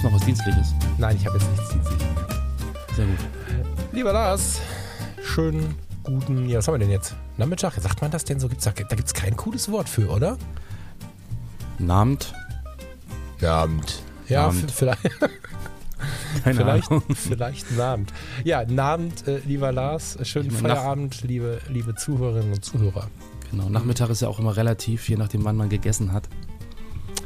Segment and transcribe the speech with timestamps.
[0.00, 0.74] Du hast noch was Dienstliches.
[0.98, 2.94] Nein, ich habe jetzt nichts Dienstliches mehr.
[2.96, 3.18] Sehr gut.
[3.92, 4.60] Lieber Lars,
[5.22, 7.14] schönen guten, ja, was haben wir denn jetzt?
[7.36, 7.74] Nachmittag?
[7.74, 8.48] Sagt man das denn so?
[8.48, 10.38] Gibt's da da gibt es kein cooles Wort für, oder?
[11.86, 12.32] Abend.
[13.40, 14.02] Ja, Abend.
[14.28, 14.70] Ja, Abend.
[14.70, 15.02] vielleicht.
[16.44, 17.02] Keine vielleicht, Ahnung.
[17.14, 18.12] vielleicht Abend.
[18.44, 20.16] Ja, Abend, äh, lieber Lars.
[20.22, 23.08] Schönen Ich meine, Feierabend, liebe, liebe Zuhörerinnen und Zuhörer.
[23.50, 23.68] Genau.
[23.68, 26.28] Nachmittag ist ja auch immer relativ, je nachdem, wann man gegessen hat.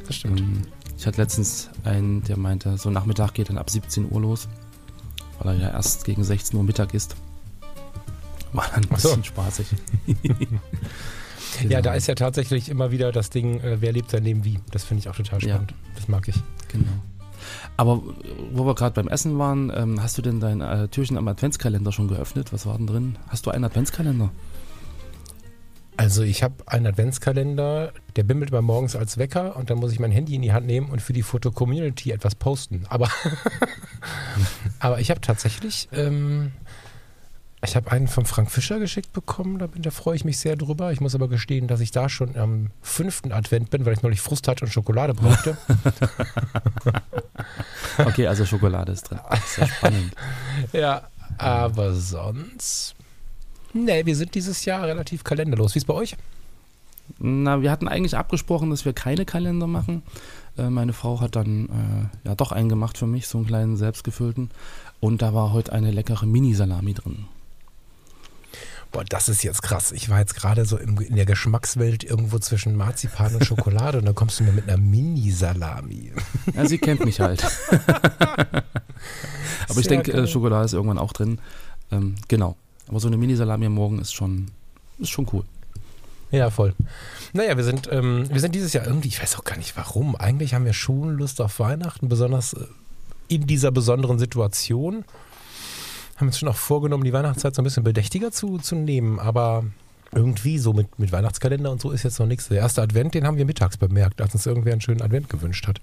[0.07, 0.41] Das stimmt.
[0.41, 0.63] Ähm,
[0.97, 4.49] Ich hatte letztens einen, der meinte, so Nachmittag geht dann ab 17 Uhr los,
[5.41, 7.17] weil er ja erst gegen 16 Uhr Mittag isst.
[8.53, 9.09] War dann ein Ach so.
[9.09, 9.67] bisschen spaßig.
[11.69, 14.59] Ja, da ist ja tatsächlich immer wieder das Ding, äh, wer lebt sein Leben wie.
[14.73, 15.55] Das finde ich auch total Ja.
[15.55, 15.75] spannend.
[15.95, 16.35] Das mag ich.
[16.73, 16.89] Genau.
[17.77, 18.03] Aber
[18.53, 21.93] wo wir gerade beim Essen waren, ähm, hast du denn dein äh, Türchen am Adventskalender
[21.93, 22.53] schon geöffnet?
[22.53, 23.17] Was war denn drin?
[23.29, 24.31] Hast du einen Adventskalender?
[25.97, 30.01] Also ich habe einen Adventskalender, der bimmelt immer morgens als Wecker und dann muss ich
[30.01, 32.85] mein Handy in die Hand nehmen und für die Foto-Community etwas posten.
[32.89, 33.09] Aber,
[34.81, 36.53] aber ich habe tatsächlich, ähm,
[37.65, 40.57] ich habe einen von Frank Fischer geschickt bekommen, da, bin, da freue ich mich sehr
[40.57, 40.93] drüber.
[40.93, 44.21] Ich muss aber gestehen, dass ich da schon am fünften Advent bin, weil ich neulich
[44.21, 45.57] Frust hatte und Schokolade brauchte.
[47.99, 49.21] Okay, also Schokolade ist drin.
[49.47, 50.13] Sehr spannend.
[50.73, 52.95] ja, aber sonst...
[53.75, 55.75] Nee, wir sind dieses Jahr relativ kalenderlos.
[55.75, 56.17] Wie ist bei euch?
[57.19, 60.03] Na, wir hatten eigentlich abgesprochen, dass wir keine Kalender machen.
[60.57, 63.77] Äh, meine Frau hat dann äh, ja doch einen gemacht für mich, so einen kleinen
[63.77, 64.51] selbstgefüllten.
[65.01, 67.27] Und da war heute eine leckere Mini-Salami drin.
[68.91, 69.91] Boah, das ist jetzt krass.
[69.91, 74.05] Ich war jetzt gerade so im, in der Geschmackswelt irgendwo zwischen Marzipan und Schokolade und
[74.05, 76.13] dann kommst du mir mit einer Mini-Salami.
[76.55, 77.45] Ja, sie kennt mich halt.
[77.73, 78.65] Aber
[79.69, 80.25] ich Sehr denke, geil.
[80.25, 81.41] äh, Schokolade ist irgendwann auch drin.
[81.91, 82.57] Ähm, genau.
[82.89, 84.49] Aber so eine Mini-Salami am Morgen ist schon,
[84.99, 85.45] ist schon cool.
[86.31, 86.75] Ja, voll.
[87.33, 90.17] Naja, wir sind, ähm, wir sind dieses Jahr irgendwie, ich weiß auch gar nicht warum,
[90.17, 92.67] eigentlich haben wir schon Lust auf Weihnachten, besonders äh,
[93.29, 95.05] in dieser besonderen Situation.
[96.17, 99.65] Haben uns schon auch vorgenommen, die Weihnachtszeit so ein bisschen bedächtiger zu, zu nehmen, aber
[100.13, 102.49] irgendwie so mit, mit Weihnachtskalender und so ist jetzt noch nichts.
[102.49, 105.67] Der erste Advent, den haben wir mittags bemerkt, als uns irgendwer einen schönen Advent gewünscht
[105.67, 105.81] hat.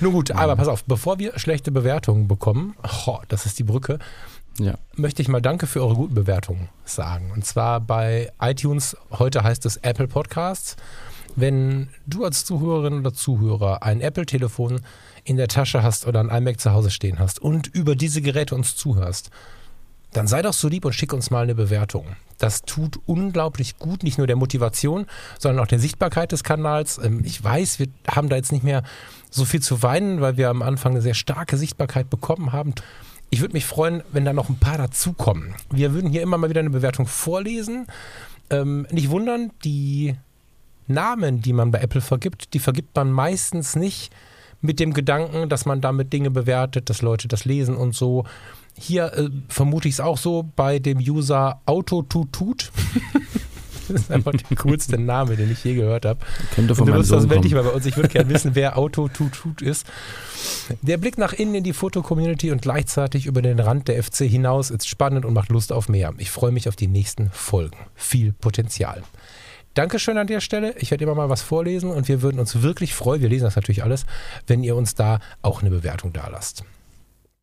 [0.00, 2.74] Nun gut, aber pass auf, bevor wir schlechte Bewertungen bekommen,
[3.06, 3.98] ho, das ist die Brücke,
[4.58, 4.74] Ja.
[4.96, 7.30] möchte ich mal Danke für eure guten Bewertungen sagen.
[7.32, 10.76] Und zwar bei iTunes, heute heißt es Apple Podcasts.
[11.36, 14.80] Wenn du als Zuhörerin oder Zuhörer ein Apple-Telefon
[15.24, 18.54] in der Tasche hast oder ein iMac zu Hause stehen hast und über diese Geräte
[18.54, 19.30] uns zuhörst,
[20.12, 22.16] dann sei doch so lieb und schick uns mal eine Bewertung.
[22.38, 25.06] Das tut unglaublich gut, nicht nur der Motivation,
[25.38, 26.98] sondern auch der Sichtbarkeit des Kanals.
[26.98, 28.82] Ähm, Ich weiß, wir haben da jetzt nicht mehr
[29.30, 32.74] so viel zu weinen, weil wir am Anfang eine sehr starke Sichtbarkeit bekommen haben.
[33.30, 35.54] Ich würde mich freuen, wenn da noch ein paar dazukommen.
[35.70, 37.86] Wir würden hier immer mal wieder eine Bewertung vorlesen.
[38.50, 40.16] Ähm, nicht wundern, die
[40.88, 44.12] Namen, die man bei Apple vergibt, die vergibt man meistens nicht
[44.60, 48.24] mit dem Gedanken, dass man damit Dinge bewertet, dass Leute das lesen und so.
[48.76, 52.72] Hier äh, vermute ich es auch so bei dem User Autotutut.
[53.92, 56.20] das ist einfach der coolste Name, den ich je gehört habe.
[56.54, 57.50] Könnte von meinem Sohn kommen.
[57.52, 57.86] mal bei uns.
[57.86, 59.86] Ich würde gerne wissen, wer Autotutut ist.
[60.82, 64.70] Der Blick nach innen in die Foto-Community und gleichzeitig über den Rand der FC hinaus
[64.70, 66.12] ist spannend und macht Lust auf mehr.
[66.18, 67.76] Ich freue mich auf die nächsten Folgen.
[67.94, 69.02] Viel Potenzial.
[69.74, 70.74] Dankeschön an der Stelle.
[70.78, 73.56] Ich werde immer mal was vorlesen und wir würden uns wirklich freuen, wir lesen das
[73.56, 74.04] natürlich alles,
[74.46, 76.64] wenn ihr uns da auch eine Bewertung da lasst.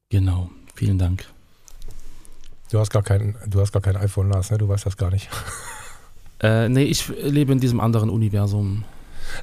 [0.10, 0.50] Genau.
[0.76, 1.26] Vielen Dank.
[2.70, 4.58] Du hast gar kein, du hast gar kein iPhone, Lars, ne?
[4.58, 5.30] Du weißt das gar nicht.
[6.42, 8.84] Äh, nee, ich lebe in diesem anderen Universum.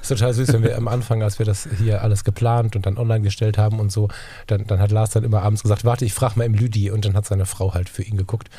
[0.01, 2.87] Das ist total süß, wenn wir am Anfang, als wir das hier alles geplant und
[2.87, 4.07] dann online gestellt haben und so,
[4.47, 7.05] dann, dann hat Lars dann immer abends gesagt, warte, ich frage mal im Lüdi und
[7.05, 8.49] dann hat seine Frau halt für ihn geguckt.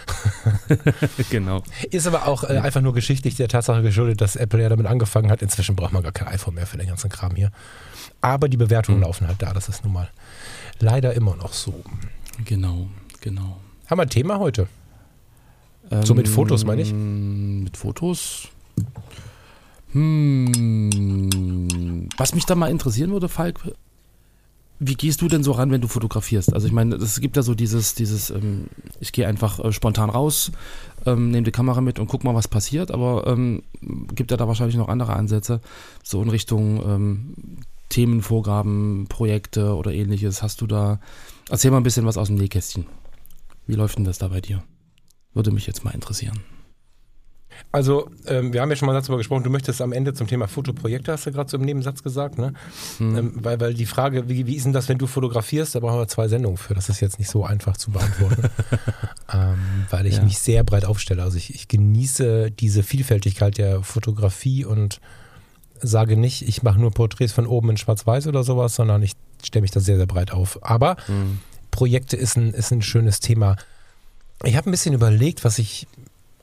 [1.31, 1.63] genau.
[1.91, 5.31] Ist aber auch äh, einfach nur geschichtlich der Tatsache geschuldet, dass Apple ja damit angefangen
[5.31, 5.43] hat.
[5.43, 7.51] Inzwischen braucht man gar kein iPhone mehr für den ganzen Kram hier.
[8.21, 9.05] Aber die Bewertungen Mhm.
[9.05, 10.09] laufen halt da, das ist nun mal
[10.79, 11.83] leider immer noch so.
[12.45, 12.87] Genau.
[13.21, 13.57] Genau.
[13.91, 14.69] Haben wir ein Thema heute?
[16.05, 16.91] So mit Fotos, meine ich?
[16.91, 18.49] Ähm, Mit Fotos?
[19.93, 23.61] Hm, was mich da mal interessieren würde, Falk,
[24.79, 26.53] Wie gehst du denn so ran, wenn du fotografierst?
[26.53, 28.67] Also ich meine, es gibt ja so dieses, dieses, ähm,
[29.01, 30.53] ich gehe einfach äh, spontan raus,
[31.07, 33.63] ähm, nehme die Kamera mit und guck mal, was passiert, aber ähm,
[34.15, 35.63] gibt ja da wahrscheinlich noch andere Ansätze,
[36.03, 37.35] so in Richtung ähm,
[37.89, 40.43] Themenvorgaben, Projekte oder ähnliches.
[40.43, 41.01] Hast du da,
[41.49, 42.85] erzähl mal ein bisschen was aus dem Nähkästchen.
[43.67, 44.63] Wie läuft denn das da bei dir?
[45.37, 46.41] Würde mich jetzt mal interessieren.
[47.73, 50.49] Also, ähm, wir haben ja schon mal darüber gesprochen, du möchtest am Ende zum Thema
[50.49, 52.55] Fotoprojekte, hast du gerade so im Nebensatz gesagt, ne?
[52.97, 53.17] Hm.
[53.17, 55.99] Ähm, weil, weil die Frage, wie, wie ist denn das, wenn du fotografierst, da brauchen
[55.99, 56.73] wir zwei Sendungen für.
[56.73, 58.49] Das ist jetzt nicht so einfach zu beantworten.
[59.33, 59.59] ähm,
[59.91, 60.23] weil ich ja.
[60.23, 61.23] mich sehr breit aufstelle.
[61.23, 65.01] Also ich, ich genieße diese Vielfältigkeit der Fotografie und
[65.83, 69.13] sage nicht, ich mache nur Porträts von oben in Schwarz-Weiß oder sowas, sondern ich
[69.45, 70.59] stelle mich da sehr, sehr breit auf.
[70.63, 71.41] Aber hm.
[71.71, 73.57] Projekte ist ein, ist ein schönes Thema.
[74.45, 75.87] Ich habe ein bisschen überlegt, was ich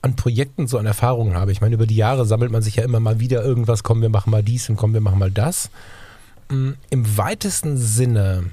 [0.01, 1.51] an Projekten so an Erfahrungen habe.
[1.51, 4.09] Ich meine, über die Jahre sammelt man sich ja immer mal wieder irgendwas, komm, wir
[4.09, 5.69] machen mal dies und komm, wir machen mal das.
[6.49, 8.51] Mm, Im weitesten Sinne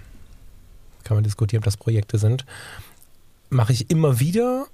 [1.02, 2.44] kann man diskutieren, ob das Projekte sind,
[3.48, 4.66] mache ich immer wieder,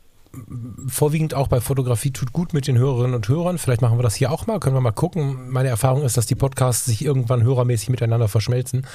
[0.87, 3.57] vorwiegend auch bei Fotografie tut gut mit den Hörerinnen und Hörern.
[3.57, 5.51] Vielleicht machen wir das hier auch mal, können wir mal gucken.
[5.51, 8.87] Meine Erfahrung ist, dass die Podcasts sich irgendwann hörermäßig miteinander verschmelzen.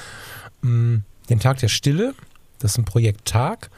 [0.61, 0.97] Mm,
[1.29, 2.13] den Tag der Stille,
[2.59, 3.71] das ist ein Projekt Tag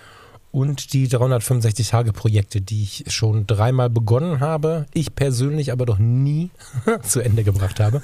[0.54, 6.52] und die 365-Tage-Projekte, die ich schon dreimal begonnen habe, ich persönlich aber doch nie
[7.02, 8.04] zu Ende gebracht habe.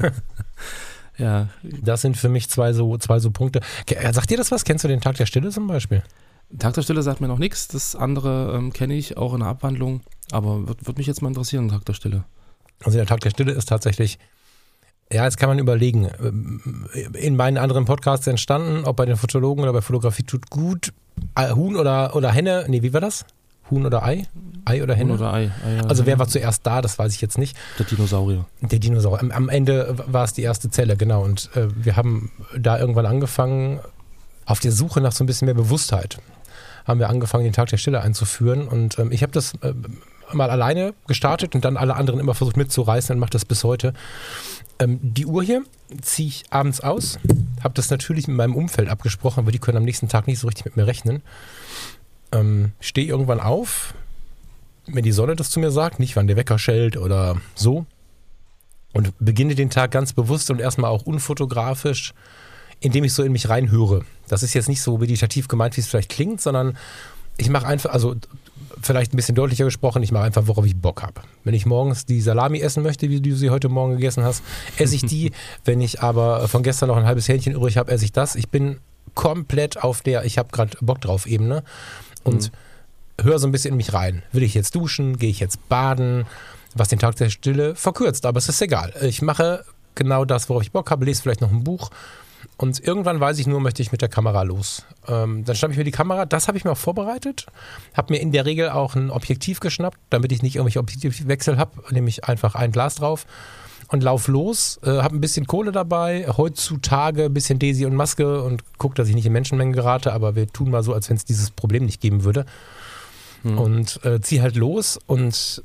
[1.18, 1.48] ja.
[1.62, 3.60] Das sind für mich zwei so, zwei so Punkte.
[3.86, 4.64] Äh, sagt dir das was?
[4.64, 6.02] Kennst du den Tag der Stille zum Beispiel?
[6.58, 7.68] Tag der Stille sagt mir noch nichts.
[7.68, 10.00] Das andere ähm, kenne ich auch in der Abwandlung.
[10.32, 12.24] Aber würde würd mich jetzt mal interessieren, Tag der Stille.
[12.82, 14.18] Also der Tag der Stille ist tatsächlich
[15.12, 16.08] ja, jetzt kann man überlegen.
[17.14, 20.92] In meinen anderen Podcasts entstanden, ob bei den Fotologen oder bei Fotografie tut gut,
[21.36, 23.24] äh, Huhn oder, oder Henne, nee, wie war das?
[23.70, 24.26] Huhn oder Ei?
[24.64, 25.12] Ei oder Henne?
[25.12, 25.50] Huhn oder Ei.
[25.64, 27.56] Ei also wer war zuerst da, das weiß ich jetzt nicht.
[27.78, 28.44] Der Dinosaurier.
[28.60, 29.20] Der Dinosaurier.
[29.22, 31.22] Am, am Ende war es die erste Zelle, genau.
[31.22, 33.80] Und äh, wir haben da irgendwann angefangen,
[34.46, 36.18] auf der Suche nach so ein bisschen mehr Bewusstheit,
[36.86, 38.68] haben wir angefangen, den Tag der Stille einzuführen.
[38.68, 39.72] Und ähm, ich habe das äh,
[40.34, 43.94] mal alleine gestartet und dann alle anderen immer versucht mitzureißen und mache das bis heute.
[44.78, 45.64] Ähm, die Uhr hier
[46.02, 47.18] ziehe ich abends aus,
[47.62, 50.46] habe das natürlich mit meinem Umfeld abgesprochen, aber die können am nächsten Tag nicht so
[50.46, 51.22] richtig mit mir rechnen.
[52.32, 53.94] Ähm, Stehe irgendwann auf,
[54.86, 57.86] wenn die Sonne das zu mir sagt, nicht wann der Wecker schellt oder so.
[58.92, 62.14] Und beginne den Tag ganz bewusst und erstmal auch unfotografisch,
[62.80, 64.04] indem ich so in mich reinhöre.
[64.28, 66.76] Das ist jetzt nicht so meditativ gemeint, wie es vielleicht klingt, sondern
[67.36, 68.14] ich mache einfach, also
[68.86, 71.22] vielleicht ein bisschen deutlicher gesprochen, ich mache einfach, worauf ich Bock habe.
[71.42, 74.42] Wenn ich morgens die Salami essen möchte, wie du sie heute Morgen gegessen hast,
[74.76, 75.32] esse ich die.
[75.64, 78.34] Wenn ich aber von gestern noch ein halbes Hähnchen übrig habe, esse ich das.
[78.34, 78.78] Ich bin
[79.14, 81.62] komplett auf der, ich habe gerade Bock drauf Ebene
[82.24, 82.50] und
[83.18, 83.24] mhm.
[83.24, 84.22] höre so ein bisschen in mich rein.
[84.32, 85.18] Will ich jetzt duschen?
[85.18, 86.26] Gehe ich jetzt baden?
[86.74, 88.92] Was den Tag der Stille verkürzt, aber es ist egal.
[89.02, 89.64] Ich mache
[89.94, 91.90] genau das, worauf ich Bock habe, lese vielleicht noch ein Buch
[92.56, 94.84] und irgendwann weiß ich nur, möchte ich mit der Kamera los.
[95.08, 97.46] Ähm, dann schnappe ich mir die Kamera, das habe ich mir auch vorbereitet.
[97.94, 101.82] Habe mir in der Regel auch ein Objektiv geschnappt, damit ich nicht irgendwelche Objektivwechsel habe,
[101.90, 103.26] nehme ich einfach ein Glas drauf
[103.88, 108.42] und lauf los, äh, habe ein bisschen Kohle dabei, heutzutage ein bisschen Desi und Maske
[108.42, 111.16] und gucke, dass ich nicht in Menschenmengen gerate, aber wir tun mal so, als wenn
[111.16, 112.46] es dieses Problem nicht geben würde.
[113.42, 113.58] Hm.
[113.58, 115.62] Und äh, zieh halt los und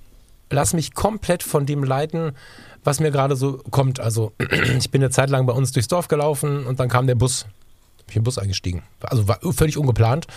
[0.50, 2.34] lass mich komplett von dem leiten,
[2.84, 4.00] was mir gerade so kommt.
[4.00, 4.34] Also
[4.78, 7.44] ich bin eine Zeit lang bei uns durchs Dorf gelaufen und dann kam der Bus.
[7.44, 8.84] Bin ich im Bus eingestiegen.
[9.02, 10.28] Also war völlig ungeplant.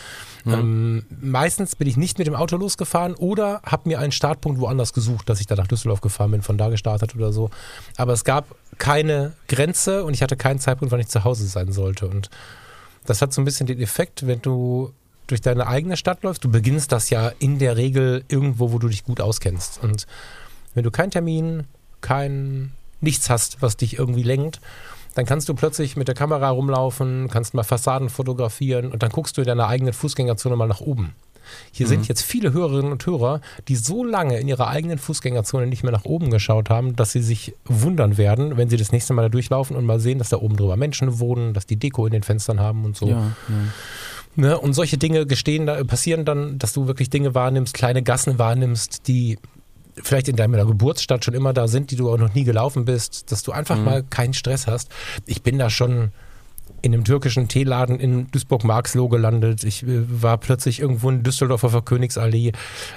[0.45, 0.53] Mhm.
[0.53, 4.93] Ähm, meistens bin ich nicht mit dem Auto losgefahren oder habe mir einen Startpunkt woanders
[4.93, 7.51] gesucht, dass ich da nach Düsseldorf gefahren bin, von da gestartet oder so.
[7.97, 11.73] Aber es gab keine Grenze und ich hatte keinen Zeitpunkt, wann ich zu Hause sein
[11.73, 12.07] sollte.
[12.09, 12.29] Und
[13.07, 14.93] das hat so ein bisschen den Effekt, wenn du
[15.27, 18.89] durch deine eigene Stadt läufst, du beginnst das ja in der Regel irgendwo, wo du
[18.89, 19.83] dich gut auskennst.
[19.83, 20.07] Und
[20.75, 21.65] wenn du keinen Termin,
[22.03, 24.61] kein nichts hast, was dich irgendwie lenkt,
[25.15, 29.37] dann kannst du plötzlich mit der Kamera rumlaufen, kannst mal Fassaden fotografieren und dann guckst
[29.37, 31.15] du in deiner eigenen Fußgängerzone mal nach oben.
[31.71, 31.91] Hier mhm.
[31.91, 35.93] sind jetzt viele Hörerinnen und Hörer, die so lange in ihrer eigenen Fußgängerzone nicht mehr
[35.93, 39.29] nach oben geschaut haben, dass sie sich wundern werden, wenn sie das nächste Mal da
[39.29, 42.23] durchlaufen und mal sehen, dass da oben drüber Menschen wohnen, dass die Deko in den
[42.23, 43.07] Fenstern haben und so.
[43.07, 43.55] Ja, ja.
[44.35, 44.59] Ne?
[44.59, 49.07] Und solche Dinge gestehen, da, passieren dann, dass du wirklich Dinge wahrnimmst, kleine Gassen wahrnimmst,
[49.09, 49.39] die
[50.03, 53.31] vielleicht in deiner Geburtsstadt schon immer da sind, die du auch noch nie gelaufen bist,
[53.31, 53.85] dass du einfach mhm.
[53.85, 54.91] mal keinen Stress hast.
[55.27, 56.13] Ich bin da schon
[56.81, 59.65] in einem türkischen Teeladen in Duisburg-Marxloh gelandet.
[59.65, 62.53] Ich äh, war plötzlich irgendwo in Düsseldorf auf der Königsallee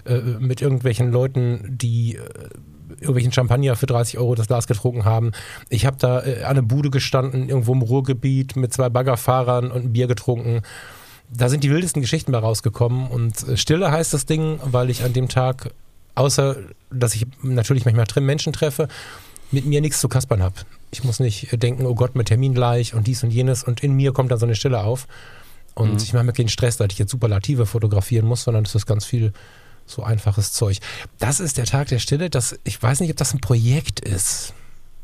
[0.06, 2.20] äh, mit irgendwelchen Leuten, die äh,
[3.00, 5.32] irgendwelchen Champagner für 30 Euro das Glas getrunken haben.
[5.70, 9.86] Ich habe da äh, an einer Bude gestanden, irgendwo im Ruhrgebiet mit zwei Baggerfahrern und
[9.86, 10.62] ein Bier getrunken.
[11.32, 15.04] Da sind die wildesten Geschichten bei rausgekommen und äh, Stille heißt das Ding, weil ich
[15.04, 15.72] an dem Tag
[16.16, 16.56] außer
[16.90, 18.88] dass ich natürlich manchmal Menschen treffe,
[19.52, 20.56] mit mir nichts zu kaspern habe.
[20.92, 23.94] Ich muss nicht denken, oh Gott, mit Termin gleich und dies und jenes und in
[23.94, 25.08] mir kommt dann so eine Stille auf.
[25.76, 25.98] Und Mhm.
[25.98, 29.06] ich mache mir keinen Stress, dass ich jetzt Superlative fotografieren muss, sondern es ist ganz
[29.06, 29.34] viel
[29.86, 30.80] so einfaches Zeug.
[31.20, 32.30] Das ist der Tag der Stille.
[32.30, 34.54] Das, ich weiß nicht, ob das ein Projekt ist.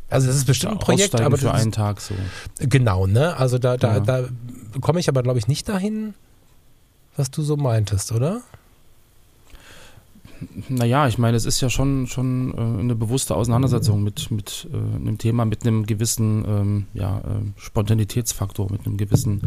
[0.09, 2.15] Also das ist bestimmt ein Projekt, Aussteigen aber für das ist- einen Tag so.
[2.59, 3.37] Genau, ne?
[3.37, 3.99] Also da, da, Ja.
[3.99, 4.27] da
[4.81, 6.13] komme ich aber, glaube ich, nicht dahin,
[7.15, 8.41] was du so meintest, oder?
[10.69, 14.95] Naja, ich meine, es ist ja schon, schon äh, eine bewusste Auseinandersetzung mit, mit äh,
[14.95, 17.21] einem Thema, mit einem gewissen ähm, ja, äh,
[17.57, 19.41] Spontanitätsfaktor, mit einem gewissen,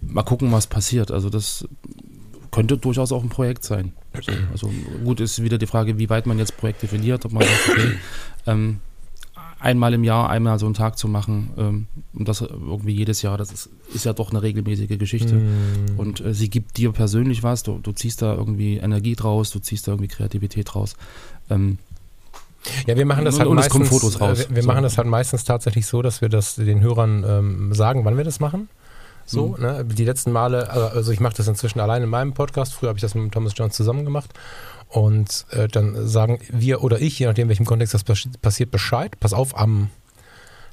[0.00, 1.10] mal gucken, was passiert.
[1.10, 1.68] Also das
[2.50, 3.92] könnte durchaus auch ein Projekt sein.
[4.20, 4.70] So, also
[5.04, 7.92] gut ist wieder die Frage, wie weit man jetzt Projekt definiert, ob man sagt, okay,
[8.46, 8.80] ähm,
[9.66, 13.36] einmal im Jahr, einmal so einen Tag zu machen ähm, und das irgendwie jedes Jahr,
[13.36, 15.32] das ist, ist ja doch eine regelmäßige Geschichte.
[15.34, 15.46] Hm.
[15.98, 19.58] Und äh, sie gibt dir persönlich was, du, du ziehst da irgendwie Energie draus, du
[19.58, 20.94] ziehst da irgendwie Kreativität raus.
[21.50, 21.78] Ähm,
[22.86, 23.88] Ja, wir machen das Und- halt und meistens.
[23.88, 24.40] Fotos raus.
[24.40, 24.66] äh, Wir, wir So.
[24.68, 28.24] machen das halt meistens tatsächlich so, dass wir das den Hörern ähm, sagen, wann wir
[28.24, 28.68] das machen.
[29.26, 29.62] So, Mhm.
[29.62, 29.84] ne?
[29.84, 32.72] Die letzten Male, äh, also ich mache das inzwischen allein in meinem Podcast.
[32.74, 34.30] Früher habe ich das mit Thomas Jones zusammen gemacht.
[34.88, 38.70] Und äh, dann sagen wir oder ich, je nachdem, in welchem Kontext das passi- passiert,
[38.70, 39.18] Bescheid.
[39.20, 39.90] Pass auf, am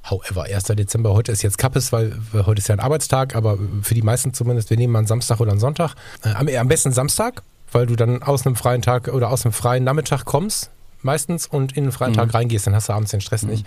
[0.10, 0.66] However, 1.
[0.76, 4.34] Dezember, heute ist jetzt Kappes, weil heute ist ja ein Arbeitstag, aber für die meisten
[4.34, 5.96] zumindest, wir nehmen mal einen Samstag oder einen Sonntag.
[6.24, 7.42] Äh, am, am besten Samstag,
[7.72, 10.70] weil du dann aus einem freien Tag oder aus einem freien Nachmittag kommst,
[11.02, 12.18] meistens, und in einen freien Mhm.
[12.18, 13.50] Tag reingehst, dann hast du abends den Stress Mhm.
[13.52, 13.66] nicht.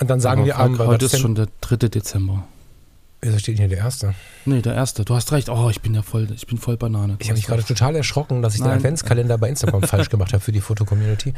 [0.00, 1.88] Und dann sagen aber wir am, heute ist schon der 3.
[1.88, 2.44] Dezember.
[3.26, 4.14] Wieso steht hier der erste?
[4.44, 5.04] Nee, der erste.
[5.04, 5.48] Du hast recht.
[5.48, 7.14] Oh, ich bin ja voll, ich bin voll Banane.
[7.14, 8.78] Du Ich habe mich gerade total erschrocken, dass ich den Nein.
[8.78, 11.34] Adventskalender bei Instagram falsch gemacht habe für die Foto-Community.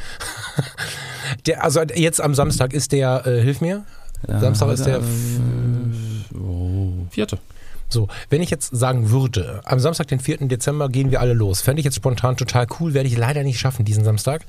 [1.47, 3.85] Der, also jetzt am Samstag ist der, äh, hilf mir,
[4.27, 7.39] Ja, Samstag ist der äh, oh, vierte.
[7.91, 10.49] So, wenn ich jetzt sagen würde, am Samstag, den 4.
[10.49, 11.61] Dezember, gehen wir alle los.
[11.61, 14.47] Fände ich jetzt spontan total cool, werde ich leider nicht schaffen diesen Samstag.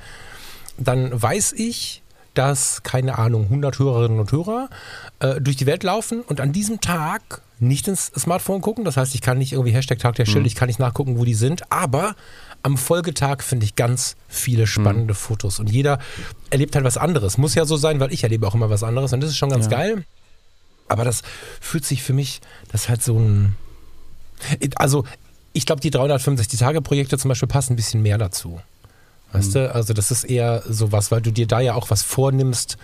[0.77, 1.98] Dann weiß ich,
[2.33, 4.69] dass, keine Ahnung, 100 Hörerinnen und Hörer
[5.19, 8.85] äh, durch die Welt laufen und an diesem Tag nicht ins Smartphone gucken.
[8.85, 11.25] Das heißt, ich kann nicht irgendwie Hashtag Tag der Stille, ich kann nicht nachgucken, wo
[11.25, 11.71] die sind.
[11.71, 12.15] Aber
[12.63, 15.59] am Folgetag finde ich ganz viele spannende Fotos.
[15.59, 15.99] Und jeder
[16.49, 17.37] erlebt halt was anderes.
[17.37, 19.11] Muss ja so sein, weil ich erlebe auch immer was anderes.
[19.13, 19.71] Und das ist schon ganz Ja.
[19.71, 20.05] geil.
[20.87, 21.21] Aber das
[21.61, 23.55] fühlt sich für mich, das ist halt so ein.
[24.75, 25.03] Also,
[25.53, 28.61] ich glaube, die 365-Tage-Projekte zum Beispiel passen ein bisschen mehr dazu.
[29.31, 32.77] Weißt du, also das ist eher sowas, weil du dir da ja auch was vornimmst,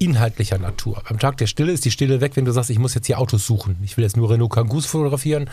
[0.00, 1.02] inhaltlicher Natur.
[1.06, 3.18] Am Tag der Stille ist die Stille weg, wenn du sagst, ich muss jetzt hier
[3.18, 3.74] Autos suchen.
[3.82, 5.50] Ich will jetzt nur Renault Kangous fotografieren.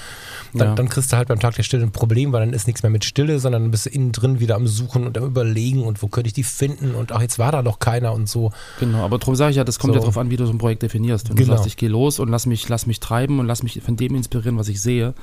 [0.53, 0.75] Dann, Ja.
[0.75, 2.91] dann kriegst du halt beim Tag der Stille ein Problem, weil dann ist nichts mehr
[2.91, 6.03] mit Stille, sondern dann bist du innen drin wieder am Suchen und am Überlegen und
[6.03, 8.51] wo könnte ich die finden und ach, jetzt war da noch keiner und so.
[8.79, 9.95] Genau, aber darum sage ich ja, das kommt So.
[9.95, 11.27] ja darauf an, wie du so ein Projekt definierst.
[11.29, 11.49] Wenn Genau.
[11.53, 13.97] du sagst, ich gehe los und lass mich, lass mich treiben und lass mich von
[13.97, 15.15] dem inspirieren, was ich sehe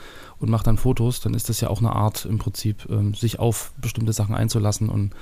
[0.42, 3.38] und mache dann Fotos, dann ist das ja auch eine Art im Prinzip, ähm, sich
[3.38, 5.12] auf bestimmte Sachen einzulassen und,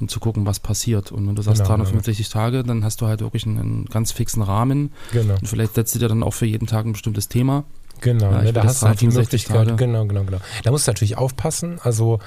[0.00, 1.12] und zu gucken, was passiert.
[1.12, 4.12] Und wenn du sagst Genau, 365 Tage, dann hast du halt wirklich einen, einen ganz
[4.12, 5.34] fixen Rahmen Genau.
[5.34, 7.64] und vielleicht setzt du dir dann auch für jeden Tag ein bestimmtes Thema.
[8.00, 9.66] Genau, Ja, ne, da hast du halt die 365 Möglichkeit.
[9.68, 9.76] Tage.
[9.76, 10.38] Genau, genau, genau.
[10.62, 11.80] Da musst du natürlich aufpassen.
[11.82, 12.20] Also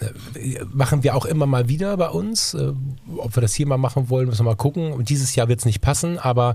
[0.00, 2.54] äh, machen wir auch immer mal wieder bei uns.
[2.54, 2.72] Äh,
[3.18, 4.92] ob wir das hier mal machen wollen, müssen wir mal gucken.
[4.92, 6.54] Und dieses Jahr wird es nicht passen, aber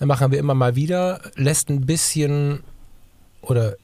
[0.00, 1.20] machen wir immer mal wieder.
[1.36, 2.64] Lässt ein bisschen
[3.42, 3.76] oder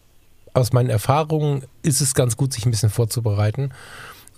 [0.55, 3.71] aus meinen Erfahrungen ist es ganz gut, sich ein bisschen vorzubereiten.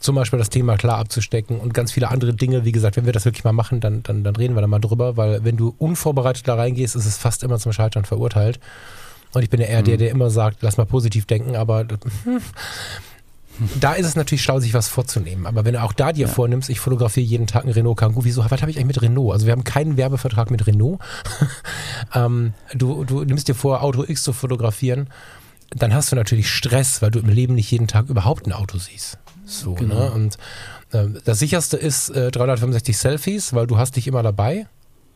[0.01, 2.65] Zum Beispiel das Thema klar abzustecken und ganz viele andere Dinge.
[2.65, 4.81] Wie gesagt, wenn wir das wirklich mal machen, dann, dann, dann reden wir da mal
[4.81, 8.59] drüber, weil wenn du unvorbereitet da reingehst, ist es fast immer zum Scheitern verurteilt.
[9.33, 11.85] Und ich bin ja eher der, der immer sagt, lass mal positiv denken, aber
[13.81, 15.47] da ist es natürlich schlau, sich was vorzunehmen.
[15.47, 16.33] Aber wenn du auch da dir Ja.
[16.33, 19.33] vornimmst, ich fotografiere jeden Tag einen Renault Kangoo, wieso, was habe ich eigentlich mit Renault?
[19.33, 20.99] Also wir haben keinen Werbevertrag mit Renault.
[22.15, 25.09] ähm, du, du nimmst dir vor, Auto X zu fotografieren,
[25.77, 28.79] dann hast du natürlich Stress, weil du im Leben nicht jeden Tag überhaupt ein Auto
[28.79, 29.19] siehst.
[29.45, 29.95] So, Genau.
[29.95, 30.11] ne?
[30.13, 30.39] Und
[30.93, 34.67] ähm, das sicherste ist äh, 365 Selfies, weil du hast dich immer dabei.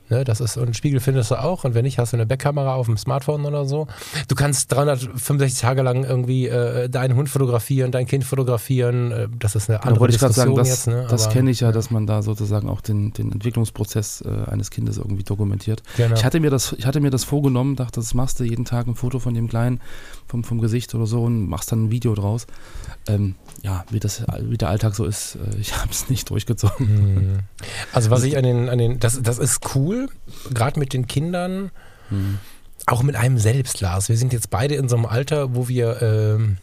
[0.09, 1.65] Ne, das ist, und Spiegel findest du auch.
[1.65, 3.89] Und wenn nicht, hast du eine Backkamera auf dem Smartphone oder so.
[4.29, 9.11] Du kannst 365 Tage lang irgendwie äh, deinen Hund fotografieren, dein Kind fotografieren.
[9.11, 11.11] Äh, das ist eine andere wollte ich gerade sagen, Diskussion das, jetzt.
[11.11, 11.17] Ne?
[11.27, 14.99] das kenne ich ja, dass man da sozusagen auch den, den Entwicklungsprozess äh, eines Kindes
[14.99, 15.83] irgendwie dokumentiert.
[15.97, 16.15] Genau.
[16.15, 18.87] Ich hatte mir das, ich hatte mir das vorgenommen, dachte, das machst du jeden Tag
[18.87, 19.81] ein Foto von dem Kleinen,
[20.29, 22.47] vom, vom Gesicht oder so und machst dann ein Video draus.
[23.09, 26.87] Ähm, ja, wie, das, wie der Alltag so ist, äh, ich habe es nicht durchgezogen.
[26.87, 27.39] Hm.
[27.93, 29.96] Also was ich an den, an den, das, das ist cool,
[30.53, 31.71] gerade mit den Kindern,
[32.09, 32.39] Hm.
[32.87, 34.09] auch mit einem selbst, Lars.
[34.09, 36.59] Wir sind jetzt beide in so einem Alter, wo wir, ähm,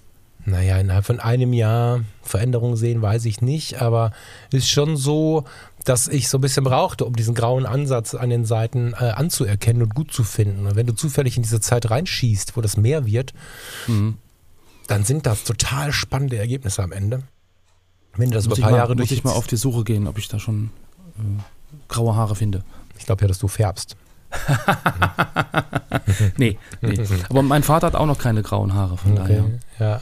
[0.45, 4.11] naja, innerhalb von einem Jahr Veränderungen sehen, weiß ich nicht, aber
[4.51, 5.43] ist schon so,
[5.85, 9.83] dass ich so ein bisschen brauchte, um diesen grauen Ansatz an den Seiten äh, anzuerkennen
[9.83, 10.65] und gut zu finden.
[10.67, 13.33] Und wenn du zufällig in diese Zeit reinschießt, wo das mehr wird,
[13.87, 14.15] Mhm.
[14.87, 17.23] dann sind das total spannende Ergebnisse am Ende.
[18.15, 19.83] Wenn du das über ein ich paar mal, Jahre muss ich mal auf die Suche
[19.83, 20.69] gehen, ob ich da schon
[21.17, 21.21] äh,
[21.89, 22.63] graue Haare finde.
[23.03, 23.97] Ich glaube ja, dass du färbst.
[26.37, 26.99] nee, nee.
[27.29, 29.43] Aber mein Vater hat auch noch keine grauen Haare, von Okay,
[29.77, 29.89] daher.
[29.95, 30.01] ja.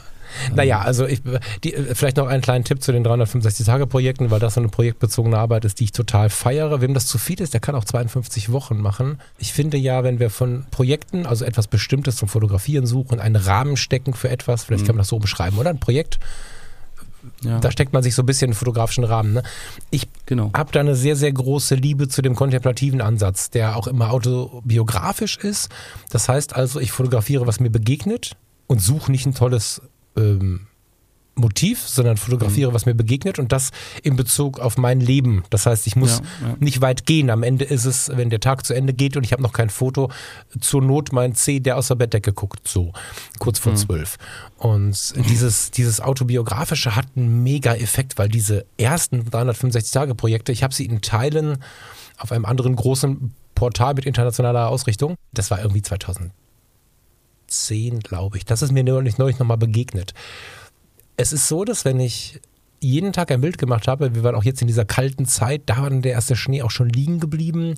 [0.54, 1.20] Naja, also ich,
[1.64, 5.64] die, vielleicht noch einen kleinen Tipp zu den 365-Tage-Projekten, weil das so eine projektbezogene Arbeit
[5.64, 6.80] ist, die ich total feiere.
[6.80, 9.18] Wem das zu viel ist, der kann auch 52 Wochen machen.
[9.38, 13.76] Ich finde ja, wenn wir von Projekten, also etwas Bestimmtes zum Fotografieren suchen, einen Rahmen
[13.76, 15.70] stecken für etwas, vielleicht kann man das so beschreiben, oder?
[15.70, 16.18] Ein Projekt,
[17.42, 19.32] Ja, da steckt man sich so ein bisschen in den fotografischen Rahmen.
[19.34, 19.42] Ne?
[19.90, 20.50] Ich genau.
[20.54, 25.36] habe da eine sehr, sehr große Liebe zu dem kontemplativen Ansatz, der auch immer autobiografisch
[25.38, 25.68] ist.
[26.10, 28.36] Das heißt also, ich fotografiere, was mir begegnet
[28.66, 29.82] und suche nicht ein tolles
[30.16, 30.66] ähm,
[31.34, 33.70] Motiv, sondern fotografiere, was mir begegnet und das
[34.02, 35.44] in Bezug auf mein Leben.
[35.48, 36.56] Das heißt, ich muss Ja, ja.
[36.60, 37.30] nicht weit gehen.
[37.30, 39.70] Am Ende ist es, wenn der Tag zu Ende geht und ich habe noch kein
[39.70, 40.10] Foto,
[40.60, 42.92] zur Not mein C, der aus der Bettdecke guckt, so
[43.38, 44.18] kurz vor zwölf.
[44.58, 50.84] Und dieses, dieses autobiografische hat einen mega Effekt, weil diese ersten 365-Tage-Projekte, ich habe sie
[50.84, 51.64] in Teilen
[52.18, 55.16] auf einem anderen großen Portal mit internationaler Ausrichtung.
[55.32, 58.44] Das war irgendwie 2010, glaube ich.
[58.44, 60.12] Das ist mir neulich, neulich nochmal begegnet.
[61.16, 62.40] Es ist so, dass wenn ich
[62.80, 65.78] jeden Tag ein Bild gemacht habe, wir waren auch jetzt in dieser kalten Zeit, da
[65.78, 67.76] war dann der erste Schnee auch schon liegen geblieben.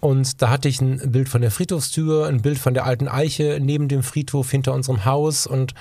[0.00, 3.58] Und da hatte ich ein Bild von der Friedhofstür, ein Bild von der alten Eiche
[3.60, 5.74] neben dem Friedhof hinter unserem Haus und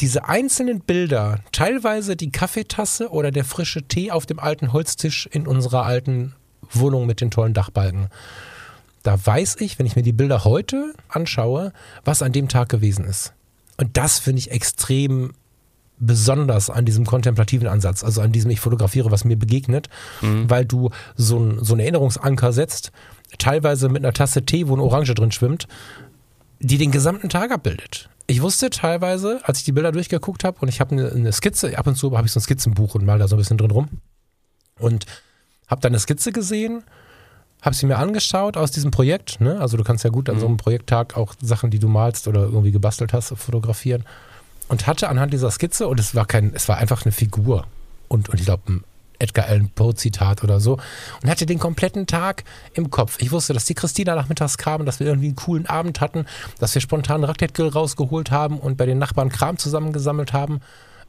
[0.00, 5.46] diese einzelnen Bilder, teilweise die Kaffeetasse oder der frische Tee auf dem alten Holztisch in
[5.46, 6.34] unserer alten
[6.72, 8.08] Wohnung mit den tollen Dachbalken.
[9.04, 11.72] Da weiß ich, wenn ich mir die Bilder heute anschaue,
[12.04, 13.32] was an dem Tag gewesen ist.
[13.76, 15.34] Und das finde ich extrem
[16.00, 19.88] besonders an diesem kontemplativen Ansatz, also an diesem ich fotografiere, was mir begegnet,
[20.48, 22.92] weil du so, ein, so einen Erinnerungsanker setzt,
[23.38, 25.66] teilweise mit einer Tasse Tee, wo eine Orange drin schwimmt,
[26.60, 28.08] die den gesamten Tag abbildet.
[28.26, 31.76] Ich wusste teilweise, als ich die Bilder durchgeguckt habe und ich habe eine, eine Skizze,
[31.78, 33.70] ab und zu habe ich so ein Skizzenbuch und mal da so ein bisschen drin
[33.70, 33.88] rum
[34.78, 35.06] und
[35.66, 36.84] habe dann eine Skizze gesehen,
[37.62, 39.40] habe sie mir angeschaut aus diesem Projekt.
[39.40, 39.60] Ne?
[39.60, 42.42] Also du kannst ja gut an so einem Projekttag auch Sachen, die du malst oder
[42.42, 44.04] irgendwie gebastelt hast, fotografieren.
[44.68, 47.66] Und hatte anhand dieser Skizze, und es war kein, es war einfach eine Figur
[48.08, 48.84] und, und ich glaube ein
[49.18, 50.78] Edgar Allan Poe Zitat oder so
[51.22, 53.16] und hatte den kompletten Tag im Kopf.
[53.20, 56.26] Ich wusste, dass die Christina nachmittags kam, dass wir irgendwie einen coolen Abend hatten,
[56.58, 60.60] dass wir spontan Raclette-Grill rausgeholt haben und bei den Nachbarn Kram zusammengesammelt haben,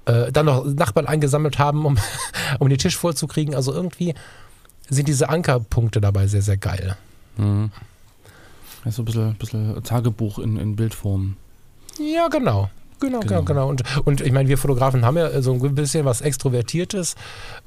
[0.05, 1.97] äh, dann noch Nachbarn eingesammelt haben, um,
[2.59, 3.53] um den Tisch vollzukriegen.
[3.53, 4.15] Also irgendwie
[4.89, 6.97] sind diese Ankerpunkte dabei sehr, sehr geil.
[7.37, 7.71] Mhm.
[8.85, 11.35] Ja, so ein bisschen, bisschen Tagebuch in, in Bildform.
[11.99, 12.69] Ja, genau.
[12.99, 13.43] Genau, genau, Genau.
[13.43, 13.69] genau.
[13.69, 17.15] Und, und ich meine, wir Fotografen haben ja so ein bisschen was Extrovertiertes.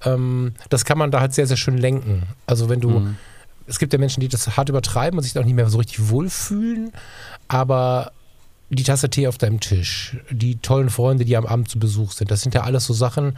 [0.05, 2.25] Ähm, das kann man da halt sehr, sehr schön lenken.
[2.47, 3.17] Also wenn du, Mhm.
[3.67, 6.09] es gibt ja Menschen, die das hart übertreiben und sich auch nicht mehr so richtig
[6.11, 6.93] wohlfühlen,
[7.49, 8.13] aber
[8.71, 12.31] die Tasse Tee auf deinem Tisch, die tollen Freunde, die am Abend zu Besuch sind,
[12.31, 13.37] das sind ja alles so Sachen,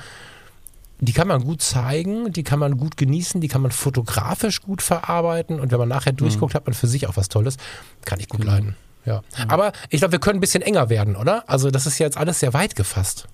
[1.01, 4.81] die kann man gut zeigen, die kann man gut genießen, die kann man fotografisch gut
[4.81, 7.57] verarbeiten und wenn man nachher durchguckt, hat man für sich auch was Tolles.
[8.05, 8.53] Kann ich gut Genau.
[8.53, 8.77] leiden.
[9.05, 9.23] Ja.
[9.49, 11.49] Aber ich glaube, wir können ein bisschen enger werden, oder?
[11.49, 13.29] Also das ist ja jetzt alles sehr weit gefasst.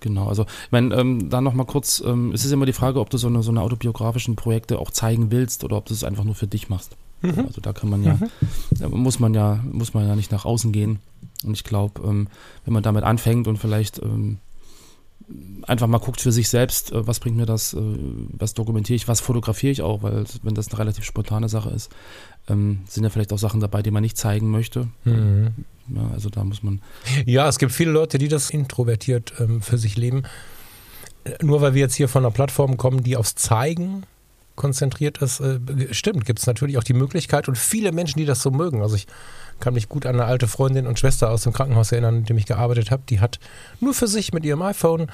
[0.00, 3.10] Genau, also ich meine, ähm, da nochmal kurz, ähm, es ist immer die Frage, ob
[3.10, 6.24] du so eine, so eine autobiografischen Projekte auch zeigen willst oder ob du es einfach
[6.24, 6.96] nur für dich machst.
[7.22, 8.18] Also da kann man ja,
[8.70, 11.00] da muss man ja, muss man ja nicht nach außen gehen.
[11.44, 12.28] Und ich glaube, ähm,
[12.64, 14.38] wenn man damit anfängt und vielleicht ähm,
[15.62, 17.80] einfach mal guckt für sich selbst, äh, was bringt mir das, äh,
[18.32, 21.90] was dokumentiere ich, was fotografiere ich auch, weil wenn das eine relativ spontane Sache ist,
[22.48, 24.88] ähm, sind ja vielleicht auch Sachen dabei, die man nicht zeigen möchte.
[25.04, 26.80] Ja, also da muss man,
[27.26, 30.24] Ja, es gibt viele Leute, die das introvertiert ähm, für sich leben.
[31.24, 34.04] Äh, Nur weil wir jetzt hier von einer Plattform kommen, die aufs Zeigen
[34.56, 35.60] konzentriert ist, äh,
[35.92, 38.82] stimmt, gibt es natürlich auch die Möglichkeit und viele Menschen, die das so mögen.
[38.82, 39.06] Also ich
[39.60, 42.38] kann mich gut an eine alte Freundin und Schwester aus dem Krankenhaus erinnern, in dem
[42.38, 43.02] ich gearbeitet habe.
[43.08, 43.38] Die hat
[43.80, 45.08] nur für sich mit ihrem iPhone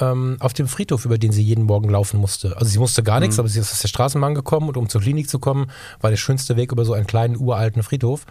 [0.00, 2.56] ähm, auf dem Friedhof, über den sie jeden Morgen laufen musste.
[2.56, 5.00] Also sie musste gar nichts, aber sie ist aus der Straßenbahn gekommen und um zur
[5.00, 8.26] Klinik zu kommen, war der schönste Weg über so einen kleinen uralten Friedhof.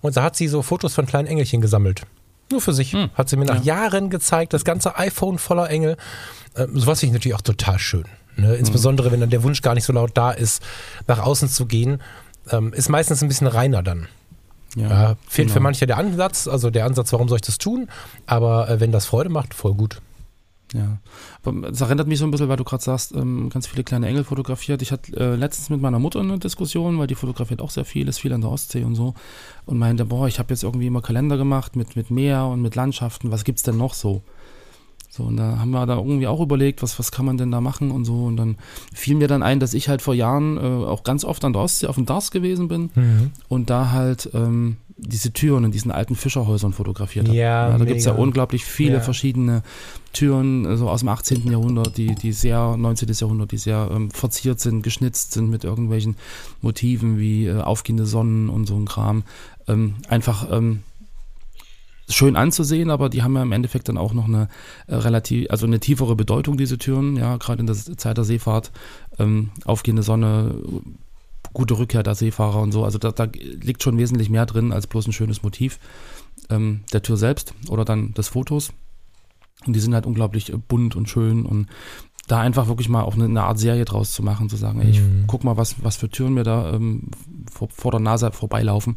[0.00, 2.02] Und da hat sie so Fotos von kleinen Engelchen gesammelt.
[2.50, 2.94] Nur für sich.
[3.14, 5.96] Hat sie mir nach Jahren gezeigt, das ganze iPhone voller Engel.
[6.56, 8.04] Ähm, sowas finde ich natürlich auch total schön.
[8.36, 8.54] Ne?
[8.56, 10.62] Insbesondere, wenn dann der Wunsch gar nicht so laut da ist,
[11.06, 12.02] nach außen zu gehen,
[12.50, 14.08] ähm, ist meistens ein bisschen reiner dann.
[14.74, 15.64] ja, Ja, fehlt für genau.
[15.64, 17.88] manche der Ansatz, also der Ansatz, warum soll ich das tun?
[18.26, 20.00] Aber äh, wenn das Freude macht, voll gut.
[20.74, 20.98] Ja,
[21.42, 24.06] aber es erinnert mich so ein bisschen, weil du gerade sagst, ähm, ganz viele kleine
[24.08, 24.80] Engel fotografiert.
[24.80, 28.08] Ich hatte äh, letztens mit meiner Mutter eine Diskussion, weil die fotografiert auch sehr viel,
[28.08, 29.14] ist viel an der Ostsee und so
[29.66, 32.74] und meinte, boah, ich habe jetzt irgendwie immer Kalender gemacht mit, mit Meer und mit
[32.74, 34.22] Landschaften, was gibt's denn noch so?
[35.10, 37.60] So, und da haben wir da irgendwie auch überlegt, was, was kann man denn da
[37.60, 38.24] machen und so.
[38.24, 38.56] Und dann
[38.94, 41.60] fiel mir dann ein, dass ich halt vor Jahren äh, auch ganz oft an der
[41.60, 43.30] Ostsee auf dem Dars gewesen bin Mhm.
[43.48, 47.36] und da halt ähm, diese Türen in diesen alten Fischerhäusern fotografiert habe.
[47.36, 49.00] Ja, da gibt es ja unglaublich viele Ja.
[49.00, 49.62] verschiedene
[50.12, 51.50] Türen, so aus dem 18.
[51.50, 53.08] Jahrhundert, die, die sehr, 19.
[53.12, 56.16] Jahrhundert, die sehr ähm, verziert sind, geschnitzt sind mit irgendwelchen
[56.60, 59.24] Motiven wie äh, aufgehende Sonnen und so ein Kram.
[59.68, 60.82] Ähm, einfach ähm,
[62.08, 64.48] schön anzusehen, aber die haben ja im Endeffekt dann auch noch eine
[64.86, 68.70] äh, relativ, also eine tiefere Bedeutung, diese Türen, ja, gerade in der Zeit der Seefahrt,
[69.18, 70.54] ähm, aufgehende Sonne,
[71.52, 72.84] gute Rückkehr der Seefahrer und so.
[72.84, 75.78] Also da, da liegt schon wesentlich mehr drin als bloß ein schönes Motiv
[76.50, 78.72] ähm, der Tür selbst oder dann des Fotos.
[79.66, 81.68] Und die sind halt unglaublich äh, bunt und schön und
[82.28, 84.90] da einfach wirklich mal auch eine, eine Art Serie draus zu machen, zu sagen, ey,
[84.90, 85.24] ich Mhm.
[85.26, 87.08] guck mal, was, was für Türen mir da ähm,
[87.50, 88.96] vor, vor der Nase vorbeilaufen,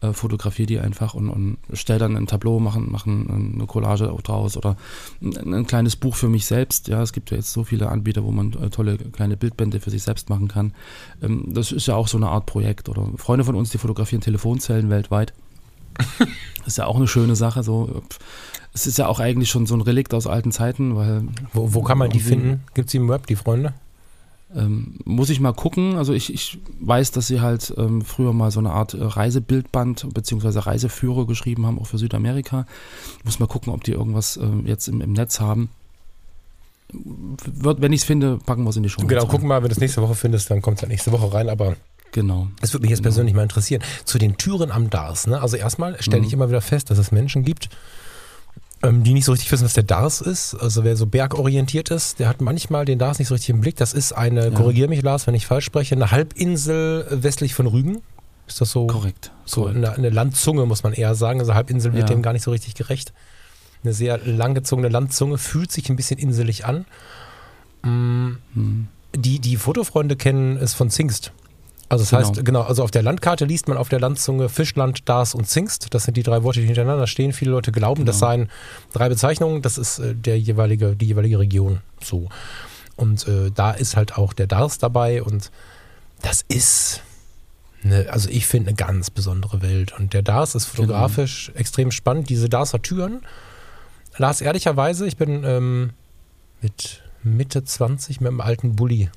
[0.00, 4.22] äh, fotografiere die einfach und, und stell dann ein Tableau, machen, machen eine Collage auch
[4.22, 4.76] draus oder
[5.20, 6.86] ein, ein kleines Buch für mich selbst.
[6.88, 9.90] Ja, es gibt ja jetzt so viele Anbieter, wo man äh, tolle kleine Bildbände für
[9.90, 10.72] sich selbst machen kann.
[11.22, 12.88] Ähm, das ist ja auch so eine Art Projekt.
[12.88, 15.34] Oder Freunde von uns, die fotografieren Telefonzellen weltweit.
[16.66, 17.62] ist ja auch eine schöne Sache.
[17.62, 18.02] So,
[18.74, 21.82] es ist ja auch eigentlich schon so ein Relikt aus alten Zeiten, weil Wo, wo
[21.82, 22.64] kann man die finden?
[22.74, 23.74] Gibt es die im Web, die Freunde?
[24.54, 25.96] ähm, muss ich mal gucken.
[25.96, 30.12] Also ich, ich weiß, dass sie halt ähm, früher mal so eine Art äh, Reisebildband
[30.12, 32.66] beziehungsweise Reiseführer geschrieben haben, auch für Südamerika.
[33.24, 35.70] Muss mal gucken, ob die irgendwas ähm, jetzt im, im Netz haben.
[36.92, 39.02] Wird, wenn ich es finde, packen wir es in die Show.
[39.06, 41.32] Genau, guck mal, wenn du es nächste Woche findest, dann kommt es ja nächste Woche
[41.32, 41.76] rein, aber
[42.12, 42.48] Genau.
[42.60, 43.82] es würde mich jetzt persönlich mal interessieren.
[44.04, 45.40] Zu den Türen am Dars, ne?
[45.40, 46.34] Also erstmal stelle ich Mhm.
[46.34, 47.68] immer wieder fest, dass es Menschen gibt,
[48.82, 50.54] ähm, die nicht so richtig wissen, was der Dars ist.
[50.54, 53.76] Also wer so bergorientiert ist, der hat manchmal den Dars nicht so richtig im Blick.
[53.76, 54.50] Das ist eine, Ja.
[54.50, 58.00] korrigiere mich Lars, wenn ich falsch spreche, eine Halbinsel westlich von Rügen.
[58.48, 58.86] Ist das so?
[58.88, 59.30] Korrekt.
[59.44, 59.76] So korrekt.
[59.76, 61.38] eine, eine Landzunge, muss man eher sagen.
[61.40, 62.14] Also Halbinsel wird Ja.
[62.14, 63.12] dem gar nicht so richtig gerecht.
[63.84, 66.84] Eine sehr langgezogene Landzunge fühlt sich ein bisschen inselig an.
[67.82, 68.88] Mm, Hm.
[69.16, 71.32] Die, die Fotofreunde kennen es von Zingst.
[71.90, 72.28] Also das Genau.
[72.28, 75.92] heißt, genau, also auf der Landkarte liest man auf der Landzunge Fischland, Dars und Zingst.
[75.92, 77.32] Das sind die drei Worte, die hintereinander stehen.
[77.34, 78.30] Viele Leute glauben, das Genau.
[78.30, 78.50] seien
[78.92, 79.60] drei Bezeichnungen.
[79.60, 82.28] Das ist äh, der jeweilige, die jeweilige Region so.
[82.96, 85.50] Und äh, da ist halt auch der Dars dabei und
[86.22, 87.02] das ist
[87.82, 89.92] eine, also ich finde eine ganz besondere Welt.
[89.98, 92.28] Und der Dars ist fotografisch extrem spannend.
[92.30, 93.22] Diese Darser Türen.
[94.16, 95.90] Lars, ehrlicherweise, ich bin ähm,
[96.60, 99.08] mit Mitte 20 mit einem alten Bulli.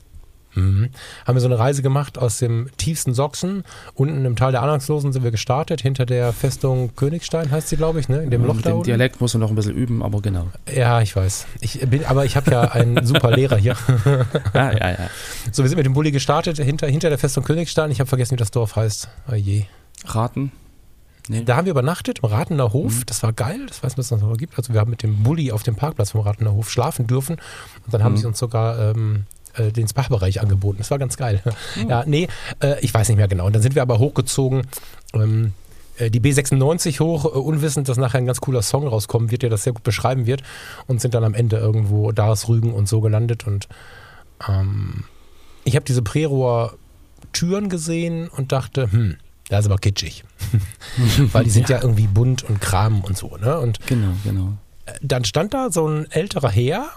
[0.56, 0.89] Mhm.
[1.26, 3.63] Haben wir so eine Reise gemacht aus dem tiefsten Sachsen.
[3.96, 8.00] Unten im Tal der Anhangslosen sind wir gestartet, hinter der Festung Königstein heißt sie, glaube
[8.00, 8.22] ich, ne?
[8.24, 8.86] in dem Loch Mit da dem unten.
[8.86, 10.48] Dialekt muss man noch ein bisschen üben, aber genau.
[10.74, 11.48] Ja, ich weiß.
[11.62, 13.76] Ich bin, aber ich habe ja einen super Lehrer hier.
[14.54, 15.10] Ja, ja, ja.
[15.52, 17.92] So, wir sind mit dem Bulli gestartet, hinter, hinter der Festung Königstein.
[17.92, 19.08] Ich habe vergessen, wie das Dorf heißt.
[19.32, 19.66] Oh je.
[20.06, 20.52] Raten?
[21.30, 21.44] Nee.
[21.46, 22.94] Da haben wir übernachtet im Ratener Hof.
[23.00, 23.04] Mhm.
[23.06, 23.62] Das war geil.
[23.68, 24.58] Das weiß man, dass es das noch gibt.
[24.58, 27.36] Also wir haben mit dem Bulli auf dem Parkplatz vom Ratener Hof schlafen dürfen.
[27.86, 28.18] Und dann haben Mhm.
[28.18, 29.24] sie uns sogar ähm,
[29.56, 30.80] äh, den Spa-Bereich angeboten.
[30.80, 31.42] Das war ganz geil.
[31.88, 32.28] Ja, nee,
[32.62, 33.46] äh, ich weiß nicht mehr genau.
[33.46, 34.63] Und dann sind wir aber hochgezogen.
[35.13, 35.54] Ähm,
[35.98, 39.50] äh, die B96 hoch, äh, unwissend, dass nachher ein ganz cooler Song rauskommen wird, der
[39.50, 40.44] das sehr gut beschreiben wird.
[40.88, 43.46] Und sind dann am Ende irgendwo Dars, Rügen und so gelandet.
[43.46, 43.68] Und
[44.48, 45.04] ähm,
[45.63, 46.78] ich habe diese Prerohr
[47.32, 49.18] Türen gesehen und dachte, hm,
[49.50, 50.24] das ist aber kitschig.
[51.32, 51.82] Weil die sind ja.
[51.82, 53.60] irgendwie bunt und Kram und so, ne?
[53.60, 54.54] Und Genau, genau.
[55.02, 56.89] dann stand da so ein älterer Herr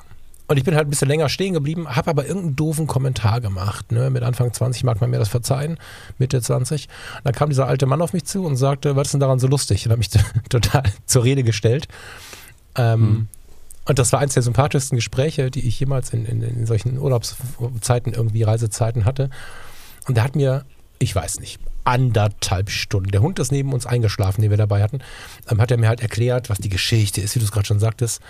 [0.48, 3.90] und ich bin halt ein bisschen länger stehen geblieben, habe aber irgendeinen doofen Kommentar gemacht.
[3.90, 4.10] Ne?
[4.10, 5.78] Mit Anfang 20 mag man mir das verzeihen,
[6.18, 6.88] Mitte 20.
[7.16, 9.38] Und dann kam dieser alte Mann auf mich zu und sagte, was ist denn daran
[9.38, 9.86] so lustig?
[9.86, 10.10] Und hat mich
[10.48, 11.88] total zur Rede gestellt.
[12.76, 13.28] Ähm, Hm.
[13.86, 18.12] Und das war eines der sympathischsten Gespräche, die ich jemals in, in, in solchen Urlaubszeiten,
[18.12, 19.30] irgendwie Reisezeiten hatte.
[20.08, 20.64] Und der hat mir,
[20.98, 24.98] ich weiß nicht, anderthalb Stunden, der Hund ist neben uns eingeschlafen, den wir dabei hatten,
[25.48, 27.78] ähm, hat er mir halt erklärt, was die Geschichte ist, wie du es gerade schon
[27.78, 28.20] sagtest.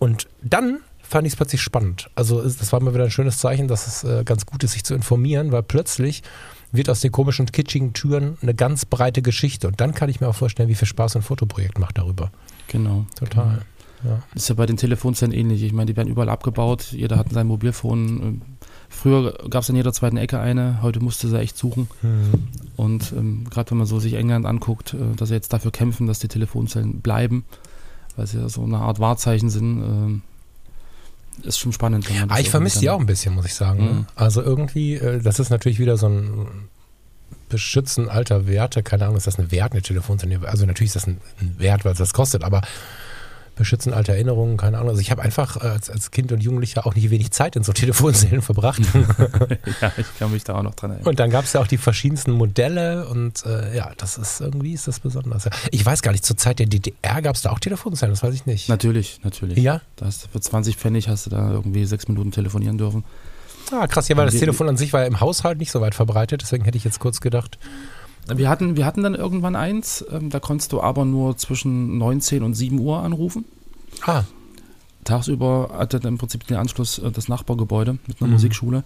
[0.00, 0.80] Und dann
[1.14, 2.10] fand ich es plötzlich spannend.
[2.16, 4.82] Also das war mal wieder ein schönes Zeichen, dass es äh, ganz gut ist, sich
[4.82, 6.24] zu informieren, weil plötzlich
[6.72, 9.68] wird aus den komischen, kitschigen Türen eine ganz breite Geschichte.
[9.68, 12.32] Und dann kann ich mir auch vorstellen, wie viel Spaß ein Fotoprojekt macht darüber.
[12.66, 13.06] Genau.
[13.16, 13.62] Total.
[14.02, 14.24] Ja.
[14.34, 15.62] Ist ja bei den Telefonzellen ähnlich.
[15.62, 16.88] Ich meine, die werden überall abgebaut.
[16.90, 18.08] Jeder hat sein Mobilfon.
[18.08, 18.42] Ähm,
[18.88, 20.82] Früher gab es in jeder zweiten Ecke eine.
[20.82, 21.86] Heute musste sie echt suchen.
[22.00, 22.48] Hm.
[22.74, 26.08] Und ähm, gerade wenn man so sich England anguckt, äh, dass sie jetzt dafür kämpfen,
[26.08, 27.44] dass die Telefonzellen bleiben,
[28.16, 30.22] weil sie ja so eine Art Wahrzeichen sind, ähm,
[31.42, 32.06] ist schon spannend.
[32.28, 33.84] Ah, ich vermisse die auch ein bisschen, muss ich sagen.
[33.84, 33.92] Ne?
[33.92, 34.06] Mhm.
[34.14, 36.68] Also irgendwie, äh, das ist natürlich wieder so ein
[37.48, 38.82] Beschützen alter Werte.
[38.82, 40.40] Keine Ahnung, ist das ein Wert, eine Telefonzelle?
[40.46, 42.62] Also natürlich ist das ein, ein Wert, weil es das kostet, aber
[43.54, 44.90] beschützen alte Erinnerungen, keine Ahnung.
[44.90, 47.64] Also ich habe einfach äh, als, als Kind und Jugendlicher auch nicht wenig Zeit in
[47.64, 48.82] so Telefonzellen verbracht.
[49.80, 51.08] ja, ich kann mich da auch noch dran erinnern.
[51.08, 54.72] Und dann gab es ja auch die verschiedensten Modelle und äh, ja, das ist irgendwie
[54.72, 55.48] ist das besonders.
[55.70, 58.34] Ich weiß gar nicht, zur Zeit der DDR gab es da auch Telefonzellen, das weiß
[58.34, 58.68] ich nicht.
[58.68, 59.58] Natürlich, natürlich.
[59.58, 59.80] Ja?
[59.96, 63.04] Das, für 20 Pfennig hast du da irgendwie sechs Minuten telefonieren dürfen.
[63.72, 65.94] Ah, krass, ja, weil das Telefon an sich war ja im Haushalt nicht so weit
[65.94, 67.58] verbreitet, deswegen hätte ich jetzt kurz gedacht.
[68.26, 72.42] Wir hatten, wir hatten dann irgendwann eins, ähm, da konntest du aber nur zwischen 19
[72.42, 73.44] und 7 Uhr anrufen.
[74.06, 74.24] Ah.
[75.04, 78.34] Tagsüber hatte dann im Prinzip den Anschluss äh, das Nachbargebäude mit einer mhm.
[78.34, 78.84] Musikschule.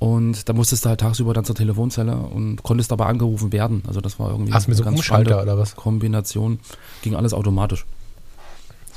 [0.00, 3.82] Und da musstest du halt tagsüber dann zur Telefonzelle und konntest aber angerufen werden.
[3.86, 5.76] Also das war irgendwie Hast mir so Umschalter oder was?
[5.76, 6.58] Kombination.
[7.02, 7.86] Ging alles automatisch.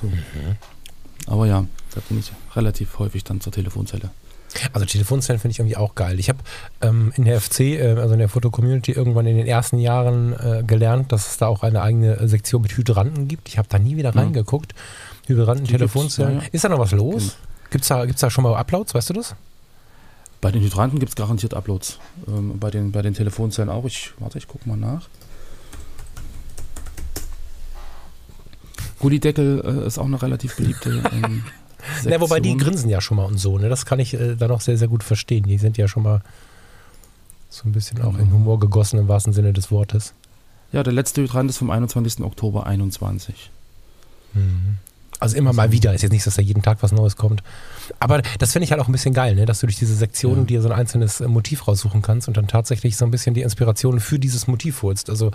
[0.01, 0.07] So.
[0.07, 0.17] Mhm.
[1.27, 4.09] Aber ja, da bin ich relativ häufig dann zur Telefonzelle.
[4.73, 6.19] Also Telefonzellen finde ich irgendwie auch geil.
[6.19, 6.39] Ich habe
[6.81, 10.63] ähm, in der FC, äh, also in der Foto-Community, irgendwann in den ersten Jahren äh,
[10.65, 13.49] gelernt, dass es da auch eine eigene Sektion mit Hydranten gibt.
[13.49, 14.21] Ich habe da nie wieder ja.
[14.21, 14.73] reingeguckt.
[15.27, 16.37] Hydranten, Telefonzellen.
[16.37, 16.49] Ja, ja.
[16.51, 17.23] Ist da noch was los?
[17.23, 17.33] Genau.
[17.69, 19.35] Gibt es da, gibt's da schon mal Uploads, weißt du das?
[20.39, 21.99] Bei den Hydranten gibt es garantiert Uploads.
[22.27, 23.85] Ähm, bei, den, bei den Telefonzellen auch.
[23.85, 25.09] Ich, warte, ich gucke mal nach.
[28.99, 31.43] Gullideckel äh, ist auch eine relativ beliebte ähm,
[32.05, 33.69] Na, wobei die grinsen ja schon mal und so, ne?
[33.69, 35.43] Das kann ich äh, dann auch sehr, sehr gut verstehen.
[35.43, 36.21] Die sind ja schon mal
[37.49, 40.13] so ein bisschen auch in Humor gegossen im wahrsten Sinne des Wortes.
[40.71, 42.21] Ja, der letzte Hydrant ist vom 21.
[42.21, 43.49] Oktober 21.
[44.33, 44.77] Mhm.
[45.19, 45.93] Also immer mal wieder.
[45.93, 47.41] Ist jetzt nicht, dass da jeden Tag was Neues kommt.
[47.99, 49.45] Aber das finde ich halt auch ein bisschen geil, ne?
[49.45, 50.45] dass du durch diese Sektionen ja.
[50.45, 53.41] dir so ein einzelnes äh, Motiv raussuchen kannst und dann tatsächlich so ein bisschen die
[53.41, 55.09] Inspiration für dieses Motiv holst.
[55.09, 55.31] Also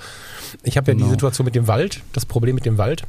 [0.63, 1.07] ich habe ja genau.
[1.07, 3.05] die Situation mit dem Wald, das Problem mit dem Wald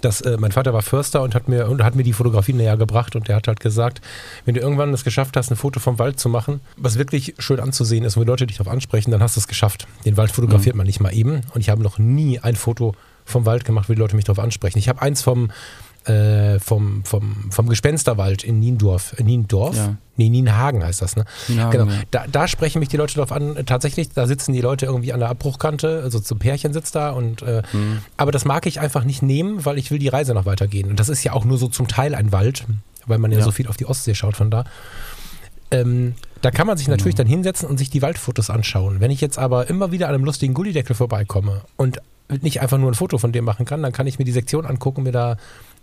[0.00, 2.76] dass äh, mein Vater war Förster und hat mir und hat mir die Fotografie näher
[2.76, 4.00] gebracht und der hat halt gesagt,
[4.44, 7.60] wenn du irgendwann es geschafft hast, ein Foto vom Wald zu machen, was wirklich schön
[7.60, 9.86] anzusehen ist, wo die Leute dich darauf ansprechen, dann hast du es geschafft.
[10.04, 10.78] Den Wald fotografiert mhm.
[10.78, 13.92] man nicht mal eben und ich habe noch nie ein Foto vom Wald gemacht, wo
[13.92, 14.78] die Leute mich darauf ansprechen.
[14.78, 15.50] Ich habe eins vom
[16.08, 19.14] äh, vom, vom, vom Gespensterwald in Niendorf.
[19.18, 19.76] Äh, Niendorf?
[19.76, 19.96] Ja.
[20.16, 21.24] Nee, Nienhagen heißt das, ne?
[21.46, 21.92] Nienhagen, genau.
[21.92, 22.02] Ja.
[22.10, 23.56] Da, da, sprechen mich die Leute darauf an.
[23.66, 27.42] Tatsächlich, da sitzen die Leute irgendwie an der Abbruchkante, also zum Pärchen sitzt da und
[27.42, 27.98] äh, mhm.
[28.16, 30.90] aber das mag ich einfach nicht nehmen, weil ich will die Reise noch weitergehen.
[30.90, 32.66] Und das ist ja auch nur so zum Teil ein Wald,
[33.06, 33.44] weil man ja, ja.
[33.44, 34.64] so viel auf die Ostsee schaut von da.
[35.70, 37.18] Ähm, da kann man sich natürlich mhm.
[37.18, 39.00] dann hinsetzen und sich die Waldfotos anschauen.
[39.00, 42.00] Wenn ich jetzt aber immer wieder an einem lustigen Gullideckel vorbeikomme und
[42.42, 44.66] nicht einfach nur ein Foto von dem machen kann, dann kann ich mir die Sektion
[44.66, 45.36] angucken, mir da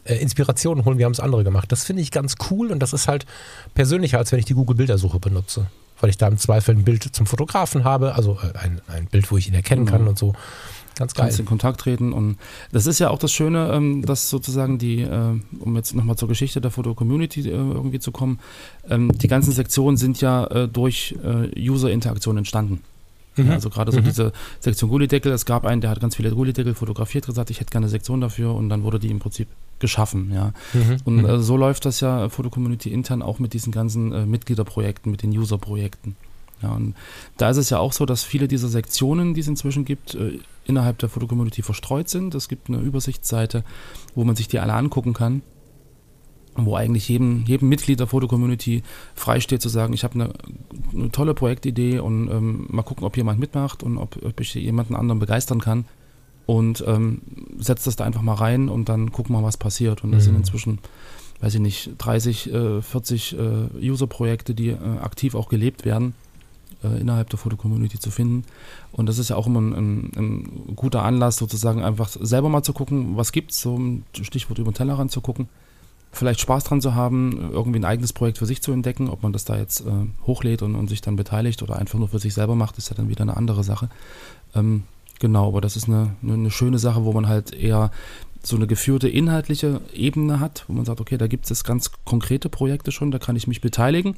[0.05, 1.71] äh, Inspirationen holen, wie haben es andere gemacht.
[1.71, 3.25] Das finde ich ganz cool und das ist halt
[3.73, 5.67] persönlicher, als wenn ich die Google-Bildersuche benutze.
[5.99, 9.31] Weil ich da im Zweifel ein Bild zum Fotografen habe, also äh, ein, ein Bild,
[9.31, 9.97] wo ich ihn erkennen genau.
[9.97, 10.33] kann und so.
[10.97, 11.25] Ganz geil.
[11.25, 12.37] Kannst in Kontakt treten und
[12.71, 16.29] das ist ja auch das Schöne, ähm, dass sozusagen die, äh, um jetzt nochmal zur
[16.29, 18.39] Geschichte der Foto-Community äh, irgendwie zu kommen,
[18.89, 21.15] ähm, die ganzen Sektionen sind ja durch
[21.57, 22.81] User-Interaktion entstanden.
[23.35, 23.51] Mhm.
[23.51, 24.05] also gerade so mhm.
[24.05, 27.71] diese Sektion Gullideckel, es gab einen, der hat ganz viele Gullideckel fotografiert, gesagt, ich hätte
[27.71, 29.47] gerne eine Sektion dafür und dann wurde die im Prinzip
[29.79, 30.53] geschaffen, ja.
[30.73, 30.97] Mhm.
[31.03, 31.25] Und mhm.
[31.25, 35.31] äh, so läuft das ja Foto-Community intern auch mit diesen ganzen äh, Mitgliederprojekten, mit den
[35.31, 36.15] User-Projekten.
[36.61, 36.95] Ja, und
[37.37, 40.39] da ist es ja auch so, dass viele dieser Sektionen, die es inzwischen gibt, äh,
[40.63, 42.33] innerhalb der Foto-Community verstreut sind.
[42.33, 43.63] Es gibt eine Übersichtsseite,
[44.15, 45.41] wo man sich die alle angucken kann
[46.55, 50.33] wo eigentlich jedem, jedem Mitglied der Foto-Community freisteht zu sagen, ich habe eine,
[50.93, 54.95] eine, tolle Projektidee und ähm, mal gucken, ob jemand mitmacht und ob, ob ich jemanden
[54.95, 55.85] anderen begeistern kann
[56.45, 57.21] und ähm,
[57.57, 60.03] setzt das da einfach mal rein und dann gucken wir, was passiert.
[60.03, 60.25] Und das mhm.
[60.25, 60.79] sind inzwischen,
[61.41, 66.13] weiß ich nicht, 30, äh, 40 äh, User-Projekte, die äh, aktiv auch gelebt werden,
[66.83, 68.43] äh, innerhalb der Foto-Community zu finden.
[68.91, 72.63] Und das ist ja auch immer ein, ein, ein, guter Anlass, sozusagen einfach selber mal
[72.63, 75.49] zu gucken, was gibt es, so ein Stichwort über den Tellerrand zu gucken.
[76.15, 79.33] Vielleicht Spaß dran zu haben, irgendwie ein eigenes Projekt für sich zu entdecken, ob man
[79.33, 79.91] das da jetzt äh,
[80.25, 82.95] hochlädt und, und, sich dann beteiligt oder einfach nur für sich selber macht, ist ja
[82.95, 83.89] dann wieder eine andere Sache.
[84.55, 84.83] Ähm,
[85.19, 87.91] Genau, aber das ist eine, eine schöne Sache, wo man halt eher
[88.43, 92.49] so eine geführte inhaltliche Ebene hat, wo man sagt, okay, da gibt es ganz konkrete
[92.49, 94.15] Projekte schon, da kann ich mich beteiligen.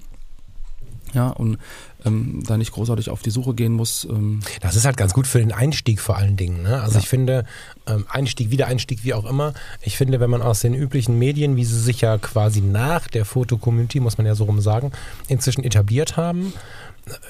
[1.18, 1.58] Ja, und
[2.06, 4.06] ähm, da nicht großartig auf die Suche gehen muss.
[4.08, 4.42] Ähm.
[4.62, 6.62] Das ist halt ganz gut für den Einstieg vor allen Dingen.
[6.62, 6.80] Ne?
[6.80, 7.00] Also ja.
[7.00, 7.44] ich finde,
[7.88, 11.66] ähm, Einstieg, Wiedereinstieg, wie auch immer, ich finde, wenn man aus den üblichen Medien, wie
[11.66, 14.92] sie sich ja quasi nach der Foto-Community, muss man ja so rum sagen,
[15.28, 16.54] inzwischen etabliert haben,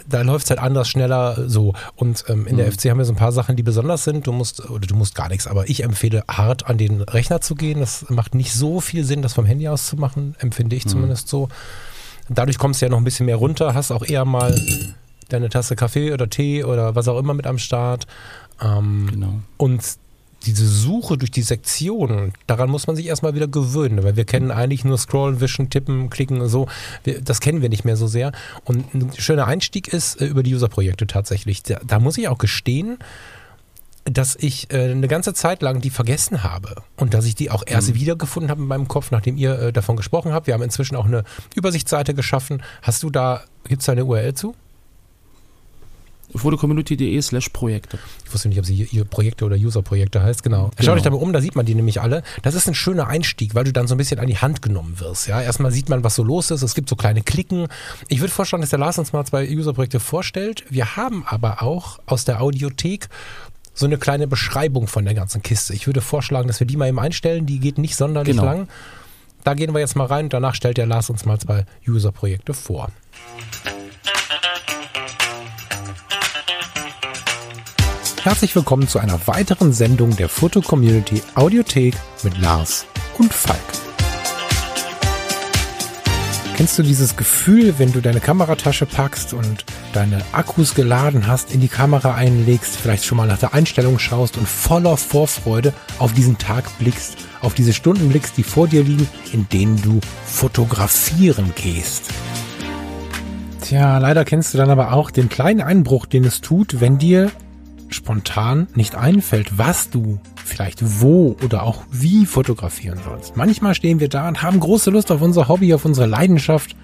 [0.05, 1.73] da läuft es halt anders, schneller so.
[1.95, 2.57] Und ähm, in mhm.
[2.57, 4.27] der FC haben wir so ein paar Sachen, die besonders sind.
[4.27, 7.55] Du musst, oder du musst gar nichts, aber ich empfehle hart an den Rechner zu
[7.55, 7.79] gehen.
[7.79, 10.89] Das macht nicht so viel Sinn, das vom Handy aus zu machen, empfinde ich mhm.
[10.89, 11.47] zumindest so.
[12.29, 14.59] Dadurch kommst du ja noch ein bisschen mehr runter, hast auch eher mal
[15.29, 18.07] deine Tasse Kaffee oder Tee oder was auch immer mit am Start.
[18.61, 19.33] Ähm, genau.
[19.57, 19.83] Und
[20.45, 24.51] diese Suche durch die Sektionen, daran muss man sich erstmal wieder gewöhnen, weil wir kennen
[24.51, 26.67] eigentlich nur Scrollen, Wischen, Tippen, Klicken und so.
[27.03, 28.31] Wir, das kennen wir nicht mehr so sehr.
[28.63, 31.63] Und ein schöner Einstieg ist äh, über die User-Projekte tatsächlich.
[31.63, 32.99] Da, da, muss ich auch gestehen,
[34.09, 37.63] dass ich äh, eine ganze Zeit lang die vergessen habe und dass ich die auch
[37.65, 37.95] erst mhm.
[37.95, 40.47] wiedergefunden habe in meinem Kopf, nachdem ihr äh, davon gesprochen habt.
[40.47, 41.23] Wir haben inzwischen auch eine
[41.55, 42.63] Übersichtsseite geschaffen.
[42.81, 44.55] Hast du da, gibt es da eine URL zu?
[46.35, 47.97] fotocommunity.de slash Projekte.
[48.25, 50.63] Ich wusste nicht, ob sie ihr Projekte oder User-Projekte heißt, genau.
[50.63, 50.73] genau.
[50.81, 52.23] Schau dich da mal um, da sieht man die nämlich alle.
[52.41, 54.99] Das ist ein schöner Einstieg, weil du dann so ein bisschen an die Hand genommen
[54.99, 55.27] wirst.
[55.27, 55.41] Ja?
[55.41, 56.61] Erstmal sieht man, was so los ist.
[56.61, 57.67] Es gibt so kleine Klicken.
[58.09, 60.65] Ich würde vorschlagen, dass der Lars uns mal zwei User-Projekte vorstellt.
[60.69, 63.07] Wir haben aber auch aus der Audiothek
[63.77, 65.73] so eine kleine Beschreibung von der ganzen Kiste.
[65.73, 67.45] Ich würde vorschlagen, dass wir die mal eben einstellen.
[67.45, 68.43] Die geht nicht sonderlich genau.
[68.43, 68.67] lang.
[69.43, 70.29] Da gehen wir jetzt mal rein.
[70.29, 72.89] Danach stellt der Lars uns mal zwei User-Projekte vor.
[78.23, 82.87] Herzlich willkommen zu einer weiteren Sendung der Foto Community Audiothek mit Lars
[83.19, 83.76] und Falk.
[86.57, 91.61] Kennst du dieses Gefühl, wenn du deine Kameratasche packst und deine Akkus geladen hast, in
[91.61, 96.39] die Kamera einlegst, vielleicht schon mal nach der Einstellung schaust und voller Vorfreude auf diesen
[96.39, 102.05] Tag blickst, auf diese Stunden blickst, die vor dir liegen, in denen du fotografieren gehst?
[103.61, 107.31] Tja, leider kennst du dann aber auch den kleinen Einbruch, den es tut, wenn dir
[107.89, 113.37] spontan nicht einfällt, was du vielleicht wo oder auch wie fotografieren sollst.
[113.37, 116.75] Manchmal stehen wir da und haben große Lust auf unser Hobby, auf unsere Leidenschaft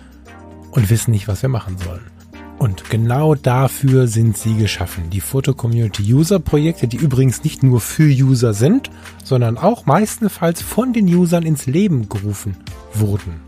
[0.72, 2.14] und wissen nicht, was wir machen sollen.
[2.60, 5.10] Und genau dafür sind sie geschaffen.
[5.10, 8.90] Die Foto-Community User Projekte, die übrigens nicht nur für User sind,
[9.24, 12.56] sondern auch meistenfalls von den Usern ins Leben gerufen
[12.94, 13.42] wurden.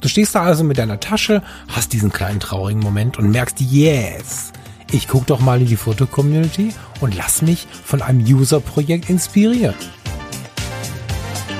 [0.00, 4.52] Du stehst da also mit deiner Tasche, hast diesen kleinen traurigen Moment und merkst, yes,
[4.94, 9.74] ich gucke doch mal in die Foto-Community und lass mich von einem User-Projekt inspirieren.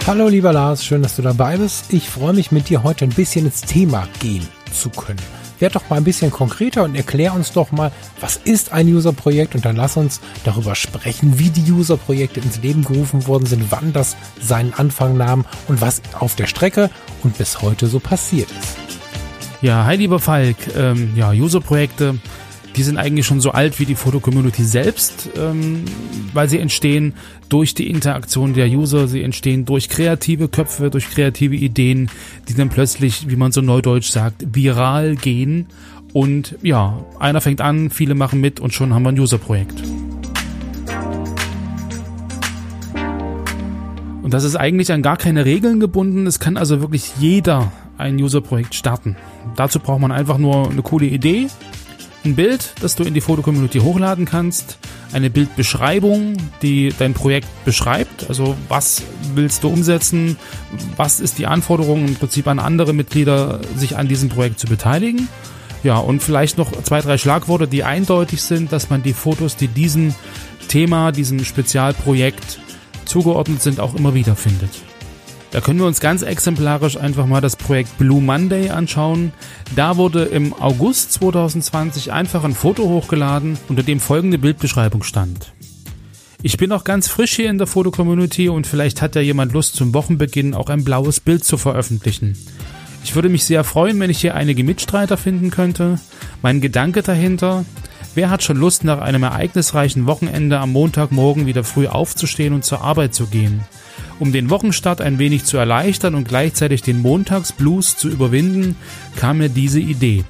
[0.07, 1.92] Hallo lieber Lars, schön, dass du dabei bist.
[1.92, 5.18] Ich freue mich mit dir heute ein bisschen ins Thema gehen zu können.
[5.59, 9.57] Werd doch mal ein bisschen konkreter und erklär uns doch mal, was ist ein User-Projekt
[9.57, 13.92] und dann lass uns darüber sprechen, wie die User-Projekte ins Leben gerufen worden sind, wann
[13.92, 16.88] das seinen Anfang nahm und was auf der Strecke
[17.25, 18.77] und bis heute so passiert ist.
[19.64, 20.57] Ja, hi lieber Falk.
[20.77, 22.16] Ähm, ja, User-Projekte
[22.77, 25.85] die sind eigentlich schon so alt wie die Foto-Community selbst, ähm,
[26.33, 27.15] weil sie entstehen
[27.49, 32.11] durch die Interaktion der User, sie entstehen durch kreative Köpfe, durch kreative Ideen,
[32.49, 35.67] die dann plötzlich, wie man so neudeutsch sagt, viral gehen.
[36.13, 39.83] Und ja, einer fängt an, viele machen mit und schon haben wir ein User-Projekt.
[44.23, 46.27] Und das ist eigentlich an gar keine Regeln gebunden.
[46.27, 49.17] Es kann also wirklich jeder ein User-Projekt starten.
[49.55, 51.49] Dazu braucht man einfach nur eine coole Idee,
[52.25, 54.79] ein Bild, das du in die Foto-Community hochladen kannst,
[55.13, 59.03] eine Bildbeschreibung, die dein Projekt beschreibt, also was
[59.35, 60.37] willst du umsetzen,
[60.97, 65.29] was ist die Anforderung im Prinzip an andere Mitglieder, sich an diesem Projekt zu beteiligen.
[65.83, 69.69] Ja, und vielleicht noch zwei, drei Schlagworte, die eindeutig sind, dass man die Fotos, die
[69.69, 70.15] diesem
[70.69, 72.59] Thema, diesem Spezialprojekt
[73.05, 74.71] zugeordnet sind, auch immer wieder findet.
[75.55, 79.33] Da können wir uns ganz exemplarisch einfach mal das Projekt Blue Monday anschauen.
[79.77, 85.53] Da wurde im August 2020 einfach ein Foto hochgeladen, unter dem folgende Bildbeschreibung stand.
[86.43, 89.77] Ich bin auch ganz frisch hier in der Fotocommunity und vielleicht hat ja jemand Lust
[89.77, 92.37] zum Wochenbeginn auch ein blaues Bild zu veröffentlichen.
[93.05, 96.01] Ich würde mich sehr freuen, wenn ich hier einige Mitstreiter finden könnte.
[96.43, 97.64] Mein Gedanke dahinter,
[98.17, 102.81] wer hat schon Lust nach einem ereignisreichen Wochenende am Montagmorgen wieder früh aufzustehen und zur
[102.81, 103.61] Arbeit zu gehen?
[104.18, 108.77] Um den Wochenstart ein wenig zu erleichtern und gleichzeitig den Montagsblues zu überwinden,
[109.16, 110.24] kam mir diese Idee.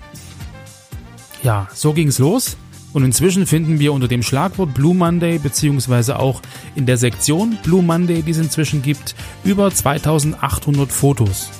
[1.42, 2.56] Ja, so ging's los.
[2.94, 6.40] Und inzwischen finden wir unter dem Schlagwort Blue Monday beziehungsweise auch
[6.76, 11.50] in der Sektion Blue Monday, die es inzwischen gibt, über 2800 Fotos.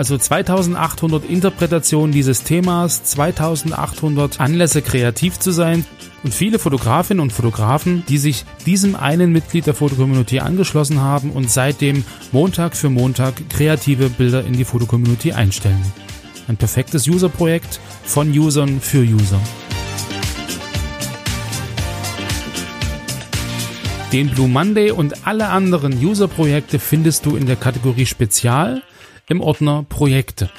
[0.00, 5.84] Also 2800 Interpretationen dieses Themas, 2800 Anlässe kreativ zu sein,
[6.22, 11.50] und viele Fotografinnen und Fotografen, die sich diesem einen Mitglied der Fotocommunity angeschlossen haben und
[11.50, 15.84] seitdem Montag für Montag kreative Bilder in die Fotocommunity einstellen.
[16.48, 19.38] Ein perfektes User-Projekt von Usern für User.
[24.14, 28.82] Den Blue Monday und alle anderen User-Projekte findest du in der Kategorie Spezial
[29.30, 30.50] im Ordner Projekte.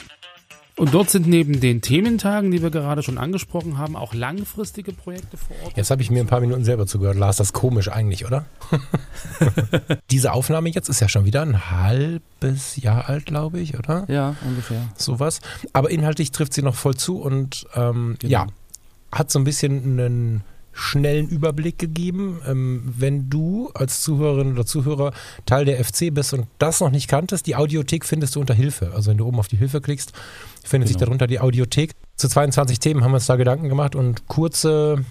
[0.77, 5.35] Und dort sind neben den Thementagen, die wir gerade schon angesprochen haben, auch langfristige Projekte
[5.35, 5.77] vor Ort.
[5.77, 7.17] Jetzt habe ich mir ein paar Minuten selber zugehört.
[7.17, 8.45] Lars, das ist komisch eigentlich, oder?
[10.09, 14.05] Diese Aufnahme jetzt ist ja schon wieder ein halbes Jahr alt, glaube ich, oder?
[14.07, 14.87] Ja, ungefähr.
[14.95, 15.41] Sowas.
[15.73, 18.31] Aber inhaltlich trifft sie noch voll zu und ähm, genau.
[18.31, 18.47] ja,
[19.11, 22.41] hat so ein bisschen einen schnellen Überblick gegeben.
[22.47, 25.13] Ähm, wenn du als Zuhörerin oder Zuhörer
[25.45, 28.91] Teil der FC bist und das noch nicht kanntest, die Audiothek findest du unter Hilfe.
[28.93, 30.13] Also wenn du oben auf die Hilfe klickst,
[30.63, 30.87] findet genau.
[30.87, 31.91] sich darunter die Audiothek.
[32.15, 35.03] Zu 22 Themen haben wir uns da Gedanken gemacht und kurze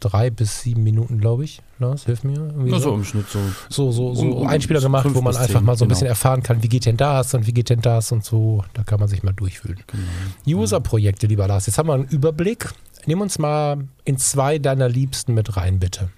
[0.00, 1.62] drei bis sieben Minuten, glaube ich.
[1.78, 2.36] Lars, hilf mir.
[2.36, 2.78] Irgendwie so.
[2.78, 3.38] so im Schnitt so.
[3.68, 5.94] So, so, so um, um Einspieler gemacht, wo man einfach 10, mal so ein genau.
[5.94, 8.64] bisschen erfahren kann, wie geht denn das und wie geht denn das und so.
[8.74, 9.80] Da kann man sich mal durchfühlen.
[9.86, 10.60] Genau.
[10.60, 11.66] User-Projekte, lieber Lars.
[11.66, 12.70] Jetzt haben wir einen Überblick.
[13.06, 16.10] Nimm uns mal in zwei deiner Liebsten mit rein, bitte.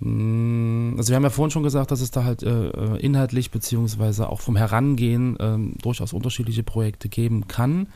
[0.00, 3.50] Mm, also wir haben ja vorhin schon gesagt, dass es da halt äh, äh, inhaltlich
[3.50, 7.88] beziehungsweise auch vom Herangehen ähm, durchaus unterschiedliche Projekte geben kann.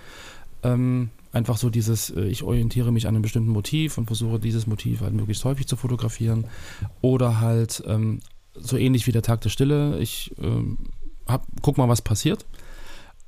[0.62, 4.66] Ähm, einfach so dieses, äh, ich orientiere mich an einem bestimmten Motiv und versuche dieses
[4.66, 6.46] Motiv halt möglichst häufig zu fotografieren.
[7.00, 8.20] Oder halt ähm,
[8.54, 10.78] so ähnlich wie der Tag der Stille, ich ähm,
[11.26, 12.44] hab, guck mal, was passiert.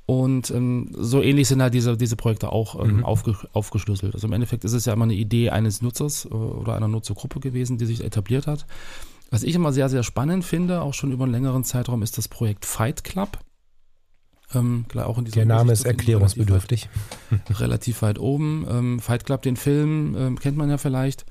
[0.07, 3.05] Und ähm, so ähnlich sind halt diese, diese Projekte auch ähm, mhm.
[3.05, 4.15] aufge, aufgeschlüsselt.
[4.15, 7.41] Also im Endeffekt ist es ja immer eine Idee eines Nutzers äh, oder einer Nutzergruppe
[7.41, 8.65] gewesen, die sich etabliert hat.
[9.31, 12.29] Was ich immer sehr, sehr spannend finde, auch schon über einen längeren Zeitraum, ist das
[12.29, 13.39] Projekt Fight Club.
[14.55, 16.87] Ähm, klar, auch in Der Name ist erklärungsbedürftig.
[17.29, 18.65] Relativ weit, relativ weit oben.
[18.69, 21.25] Ähm, Fight Club, den Film, ähm, kennt man ja vielleicht.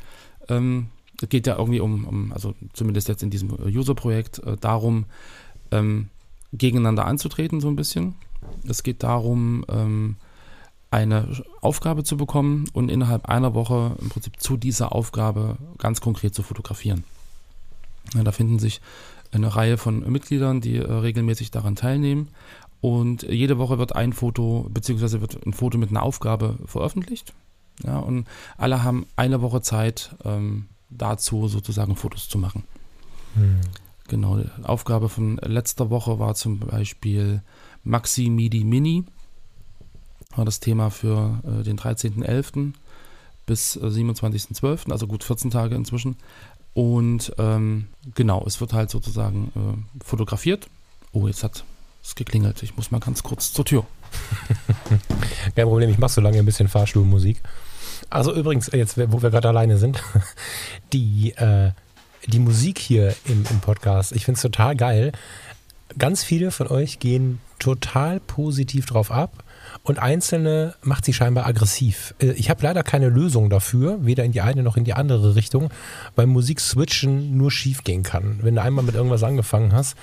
[0.51, 0.89] Ähm,
[1.23, 5.07] es geht ja irgendwie um, um, also zumindest jetzt in diesem User-Projekt, äh, darum,
[5.71, 6.11] ähm,
[6.53, 8.17] gegeneinander anzutreten, so ein bisschen.
[8.69, 10.17] Es geht darum, ähm,
[10.91, 11.29] eine
[11.61, 16.43] Aufgabe zu bekommen und innerhalb einer Woche im Prinzip zu dieser Aufgabe ganz konkret zu
[16.43, 17.05] fotografieren.
[18.15, 18.81] Ja, da finden sich
[19.33, 22.29] eine Reihe von Mitgliedern, die äh, regelmäßig daran teilnehmen.
[22.81, 27.35] Und jede Woche wird ein Foto, beziehungsweise wird ein Foto mit einer Aufgabe veröffentlicht.
[27.85, 28.27] Ja, und
[28.57, 32.63] alle haben eine Woche Zeit, ähm, dazu sozusagen Fotos zu machen.
[33.35, 33.61] Hm.
[34.09, 37.43] Genau, die Aufgabe von letzter Woche war zum Beispiel
[37.87, 39.05] Maxi Midi Mini
[40.35, 42.73] war das Thema für äh, den 13.11.
[43.47, 46.17] bis äh, 27.12., also gut 14 Tage inzwischen.
[46.75, 50.69] Und ähm, genau, es wird halt sozusagen äh, fotografiert.
[51.13, 51.65] Oh, jetzt hat
[52.03, 52.63] es geklingelt.
[52.63, 53.87] Ich muss mal ganz kurz zur Tür.
[55.55, 57.41] Kein Problem, ich mache so lange ein bisschen Fahrstuhlmusik.
[58.11, 60.03] Also übrigens, jetzt, wo wir gerade alleine sind,
[60.93, 61.71] die, äh,
[62.27, 65.13] die Musik hier im, im Podcast, ich finde es total geil.
[65.97, 69.45] Ganz viele von euch gehen total positiv drauf ab
[69.83, 72.15] und einzelne macht sie scheinbar aggressiv.
[72.21, 75.35] Äh, ich habe leider keine Lösung dafür, weder in die eine noch in die andere
[75.35, 75.71] Richtung,
[76.15, 78.41] weil Musik switchen nur schief gehen kann.
[78.43, 79.97] Wenn du einmal mit irgendwas angefangen hast,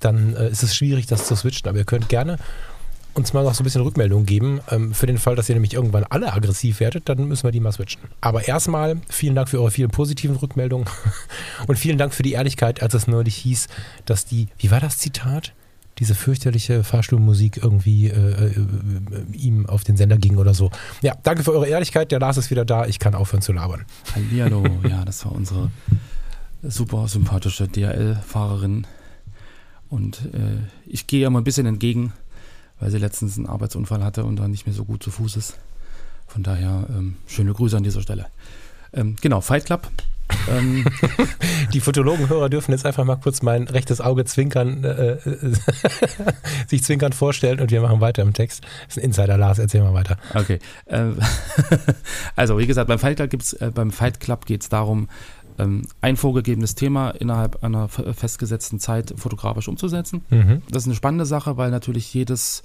[0.00, 1.68] dann äh, ist es schwierig, das zu switchen.
[1.68, 2.38] Aber ihr könnt gerne
[3.14, 4.60] uns mal noch so ein bisschen Rückmeldung geben.
[4.70, 7.60] Ähm, für den Fall, dass ihr nämlich irgendwann alle aggressiv werdet, dann müssen wir die
[7.60, 8.02] mal switchen.
[8.20, 10.88] Aber erstmal vielen Dank für eure vielen positiven Rückmeldungen
[11.66, 13.68] und vielen Dank für die Ehrlichkeit, als es neulich hieß,
[14.04, 15.52] dass die, wie war das Zitat?
[16.00, 18.54] Diese fürchterliche Fahrstuhlmusik irgendwie äh, äh,
[19.32, 20.70] ihm auf den Sender ging oder so.
[21.02, 22.10] Ja, danke für eure Ehrlichkeit.
[22.10, 22.86] Der Lars ist wieder da.
[22.86, 23.84] Ich kann aufhören zu labern.
[24.14, 24.64] Hallihallo.
[24.88, 25.70] ja, das war unsere
[26.62, 28.86] super sympathische DHL-Fahrerin.
[29.90, 32.12] Und äh, ich gehe ihr mal ein bisschen entgegen,
[32.78, 35.58] weil sie letztens einen Arbeitsunfall hatte und da nicht mehr so gut zu Fuß ist.
[36.26, 38.26] Von daher ähm, schöne Grüße an dieser Stelle.
[38.92, 39.90] Ähm, genau, Fight Club
[40.50, 40.84] ähm,
[41.72, 45.18] die Fotologenhörer dürfen jetzt einfach mal kurz mein rechtes Auge zwinkern, äh, äh,
[46.68, 48.64] sich zwinkern vorstellen und wir machen weiter im Text.
[48.86, 50.16] Das ist ein Insider, Lars, erzähl mal weiter.
[50.34, 50.58] Okay.
[50.86, 51.18] Ähm,
[52.36, 55.08] also, wie gesagt, beim Fight Club, gibt's, äh, beim Fight Club geht es darum,
[56.00, 60.22] ein vorgegebenes Thema innerhalb einer festgesetzten Zeit fotografisch umzusetzen.
[60.30, 60.62] Mhm.
[60.70, 62.62] Das ist eine spannende Sache, weil natürlich jedes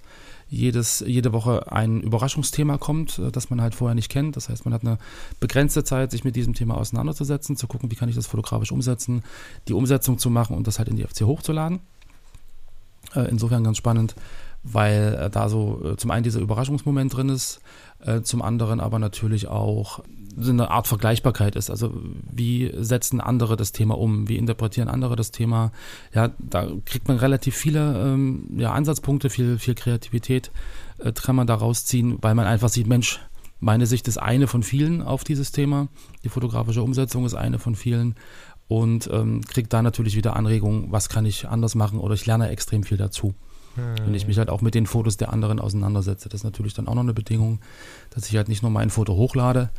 [0.47, 4.35] jedes, jede Woche ein Überraschungsthema kommt, äh, das man halt vorher nicht kennt.
[4.35, 4.97] Das heißt, man hat eine
[5.39, 9.23] begrenzte Zeit, sich mit diesem Thema auseinanderzusetzen, zu gucken, wie kann ich das fotografisch umsetzen,
[9.67, 11.79] die Umsetzung zu machen und das halt in die FC hochzuladen.
[13.15, 14.15] Äh, insofern ganz spannend,
[14.65, 17.61] weil äh, da so zum einen dieser Überraschungsmoment drin ist,
[18.23, 20.01] zum anderen aber natürlich auch
[20.37, 21.69] so eine Art Vergleichbarkeit ist.
[21.69, 21.93] Also
[22.31, 24.27] wie setzen andere das Thema um?
[24.27, 25.71] Wie interpretieren andere das Thema?
[26.13, 30.51] Ja, da kriegt man relativ viele ähm, ja, Ansatzpunkte, viel, viel Kreativität
[30.97, 33.19] äh, kann man da rausziehen, weil man einfach sieht, Mensch,
[33.59, 35.87] meine Sicht ist eine von vielen auf dieses Thema.
[36.23, 38.15] Die fotografische Umsetzung ist eine von vielen
[38.67, 42.49] und ähm, kriegt da natürlich wieder Anregungen, was kann ich anders machen oder ich lerne
[42.49, 43.33] extrem viel dazu.
[43.75, 46.29] Wenn ich mich halt auch mit den Fotos der anderen auseinandersetze.
[46.29, 47.59] Das ist natürlich dann auch noch eine Bedingung,
[48.09, 49.69] dass ich halt nicht nur mein Foto hochlade,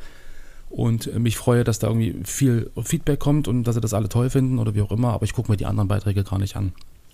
[0.68, 4.30] und mich freue, dass da irgendwie viel Feedback kommt und dass sie das alle toll
[4.30, 6.72] finden oder wie auch immer, aber ich gucke mir die anderen Beiträge gar nicht an.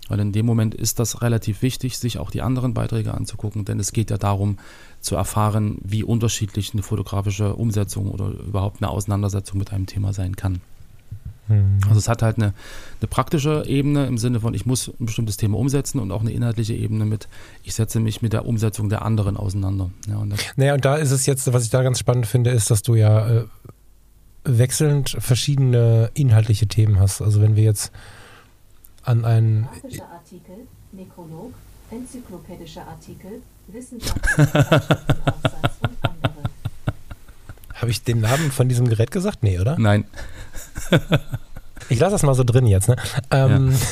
[0.09, 3.79] Weil in dem Moment ist das relativ wichtig, sich auch die anderen Beiträge anzugucken, denn
[3.79, 4.57] es geht ja darum
[4.99, 10.35] zu erfahren, wie unterschiedlich eine fotografische Umsetzung oder überhaupt eine Auseinandersetzung mit einem Thema sein
[10.35, 10.59] kann.
[11.47, 11.79] Mhm.
[11.87, 12.53] Also es hat halt eine,
[12.99, 16.31] eine, praktische Ebene im Sinne von, ich muss ein bestimmtes Thema umsetzen und auch eine
[16.31, 17.27] inhaltliche Ebene mit,
[17.63, 19.91] ich setze mich mit der Umsetzung der anderen auseinander.
[20.07, 22.71] Ja, und naja, und da ist es jetzt, was ich da ganz spannend finde, ist,
[22.71, 23.45] dass du ja äh,
[24.43, 27.21] wechselnd verschiedene inhaltliche Themen hast.
[27.21, 27.91] Also wenn wir jetzt
[29.03, 29.67] an einen...
[30.11, 31.53] Artikel, Nekrolog,
[31.91, 34.41] enzyklopädische Artikel, wissenschaftliche
[35.81, 36.43] und andere.
[37.75, 39.43] Habe ich den Namen von diesem Gerät gesagt?
[39.43, 39.77] Nee, oder?
[39.77, 40.05] Nein.
[41.89, 42.89] Ich lasse das mal so drin jetzt.
[42.89, 42.95] Ne?
[43.31, 43.77] Ähm, ja.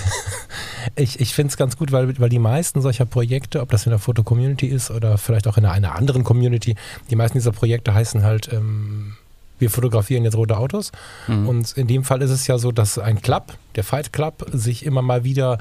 [0.95, 3.91] Ich, ich finde es ganz gut, weil, weil die meisten solcher Projekte, ob das in
[3.91, 6.75] der Foto-Community ist oder vielleicht auch in einer, einer anderen Community,
[7.11, 9.13] die meisten dieser Projekte heißen halt, ähm,
[9.59, 10.91] wir fotografieren jetzt rote Autos.
[11.27, 11.47] Mhm.
[11.47, 14.83] Und in dem Fall ist es ja so, dass ein Club, der Fight Club, sich
[14.83, 15.59] immer mal wieder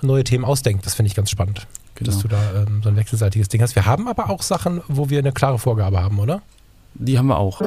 [0.00, 0.86] neue Themen ausdenkt.
[0.86, 2.10] Das finde ich ganz spannend, genau.
[2.10, 3.76] dass du da ähm, so ein wechselseitiges Ding hast.
[3.76, 6.40] Wir haben aber auch Sachen, wo wir eine klare Vorgabe haben, oder?
[6.94, 7.60] Die haben wir auch.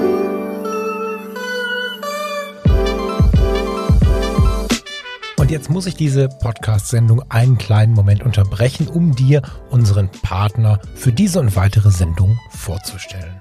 [5.46, 11.12] Und jetzt muss ich diese Podcast-Sendung einen kleinen Moment unterbrechen, um dir unseren Partner für
[11.12, 13.36] diese und weitere Sendung vorzustellen.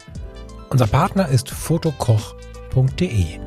[0.69, 3.41] Unser Partner ist fotokoch.de.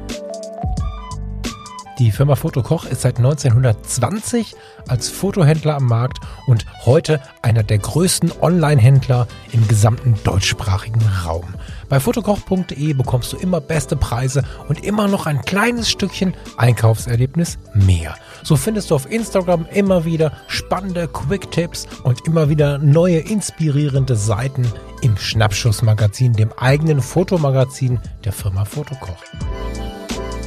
[2.00, 4.56] Die Firma Fotokoch ist seit 1920
[4.88, 11.54] als Fotohändler am Markt und heute einer der größten Online-Händler im gesamten deutschsprachigen Raum.
[11.90, 18.16] Bei fotokoch.de bekommst du immer beste Preise und immer noch ein kleines Stückchen Einkaufserlebnis mehr.
[18.44, 24.72] So findest du auf Instagram immer wieder spannende Quick-Tipps und immer wieder neue inspirierende Seiten
[25.02, 29.24] im Schnappschussmagazin, dem eigenen Fotomagazin der Firma Fotokoch.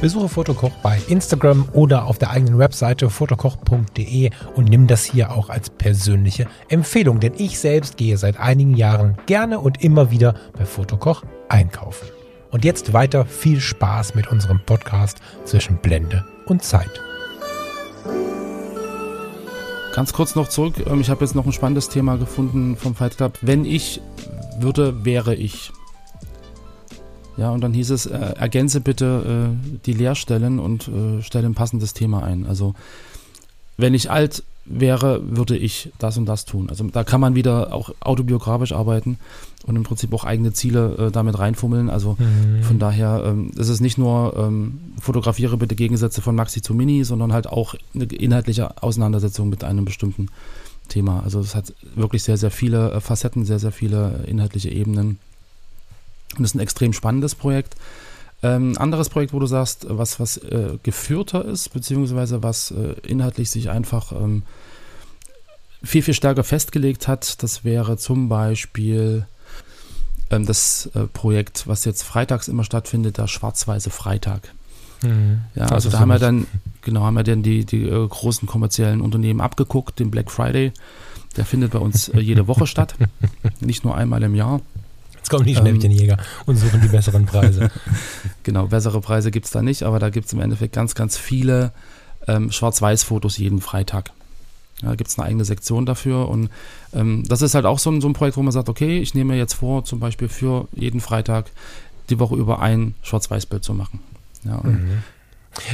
[0.01, 5.49] Besuche Fotokoch bei Instagram oder auf der eigenen Webseite fotokoch.de und nimm das hier auch
[5.49, 10.65] als persönliche Empfehlung, denn ich selbst gehe seit einigen Jahren gerne und immer wieder bei
[10.65, 12.07] Fotokoch einkaufen.
[12.49, 16.99] Und jetzt weiter viel Spaß mit unserem Podcast zwischen Blende und Zeit.
[19.93, 20.83] Ganz kurz noch zurück.
[20.87, 23.37] Ähm, ich habe jetzt noch ein spannendes Thema gefunden vom Fight Club.
[23.41, 24.01] Wenn ich
[24.59, 25.71] würde, wäre ich.
[27.37, 31.55] Ja, und dann hieß es, äh, ergänze bitte äh, die Leerstellen und äh, stelle ein
[31.55, 32.45] passendes Thema ein.
[32.45, 32.75] Also,
[33.77, 36.69] wenn ich alt wäre, würde ich das und das tun.
[36.69, 39.17] Also da kann man wieder auch autobiografisch arbeiten
[39.65, 41.89] und im Prinzip auch eigene Ziele äh, damit reinfummeln.
[41.89, 42.63] Also mhm.
[42.63, 47.03] von daher ähm, ist es nicht nur ähm, fotografiere bitte Gegensätze von Maxi zu Mini,
[47.03, 50.27] sondern halt auch eine inhaltliche Auseinandersetzung mit einem bestimmten
[50.89, 51.21] Thema.
[51.23, 55.17] Also es hat wirklich sehr, sehr viele äh, Facetten, sehr, sehr viele inhaltliche Ebenen.
[56.37, 57.75] Und es ist ein extrem spannendes Projekt.
[58.43, 63.51] Ähm, anderes Projekt, wo du sagst, was, was äh, geführter ist, beziehungsweise was äh, inhaltlich
[63.51, 64.43] sich einfach ähm,
[65.83, 69.27] viel, viel stärker festgelegt hat, das wäre zum Beispiel
[70.31, 74.53] ähm, das äh, Projekt, was jetzt freitags immer stattfindet, der Schwarz-Weiße Freitag.
[75.03, 75.41] Mhm.
[75.55, 76.47] Ja, also da haben wir dann,
[76.81, 80.71] genau, haben wir dann die, die äh, großen kommerziellen Unternehmen abgeguckt, den Black Friday.
[81.37, 82.95] Der findet bei uns äh, jede Woche statt,
[83.59, 84.61] nicht nur einmal im Jahr.
[85.31, 87.71] Kommen die Schnäppchenjäger ähm, und suchen die besseren Preise.
[88.43, 91.17] genau, bessere Preise gibt es da nicht, aber da gibt es im Endeffekt ganz, ganz
[91.17, 91.71] viele
[92.27, 94.11] ähm, Schwarz-Weiß-Fotos jeden Freitag.
[94.81, 96.49] Ja, da gibt es eine eigene Sektion dafür und
[96.93, 99.13] ähm, das ist halt auch so ein, so ein Projekt, wo man sagt, okay, ich
[99.13, 101.45] nehme mir jetzt vor, zum Beispiel für jeden Freitag
[102.09, 103.99] die Woche über ein Schwarz-Weiß-Bild zu machen.
[104.43, 105.03] Ja, mhm.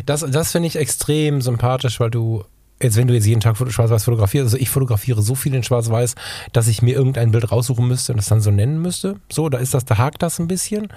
[0.05, 2.43] Das, das finde ich extrem sympathisch, weil du
[2.81, 6.13] Jetzt, wenn du jetzt jeden Tag schwarz-weiß fotografierst, also ich fotografiere so viel in schwarz-weiß,
[6.53, 9.15] dass ich mir irgendein Bild raussuchen müsste und das dann so nennen müsste.
[9.31, 10.89] So, da ist das, da hakt das ein bisschen.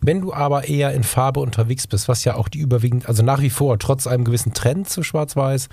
[0.00, 3.40] Wenn du aber eher in Farbe unterwegs bist, was ja auch die überwiegend, also nach
[3.40, 5.68] wie vor, trotz einem gewissen Trend zu schwarz-weiß,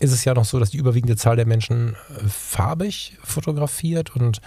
[0.00, 4.40] ist es ja noch so, dass die überwiegende Zahl der Menschen äh, farbig fotografiert und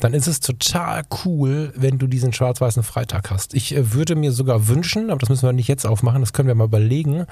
[0.00, 3.54] dann ist es total cool, wenn du diesen schwarz-weißen Freitag hast.
[3.54, 6.48] Ich äh, würde mir sogar wünschen, aber das müssen wir nicht jetzt aufmachen, das können
[6.48, 7.26] wir mal überlegen,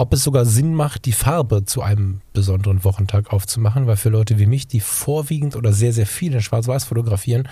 [0.00, 4.38] ob es sogar Sinn macht, die Farbe zu einem besonderen Wochentag aufzumachen, weil für Leute
[4.38, 7.46] wie mich, die vorwiegend oder sehr, sehr viel in Schwarz-Weiß fotografieren,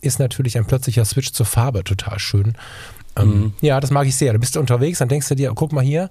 [0.00, 2.54] ist natürlich ein plötzlicher Switch zur Farbe total schön.
[3.16, 3.52] Ähm, mhm.
[3.60, 4.32] ja, das mag ich sehr.
[4.32, 6.08] Du bist unterwegs, dann denkst du dir, guck mal hier,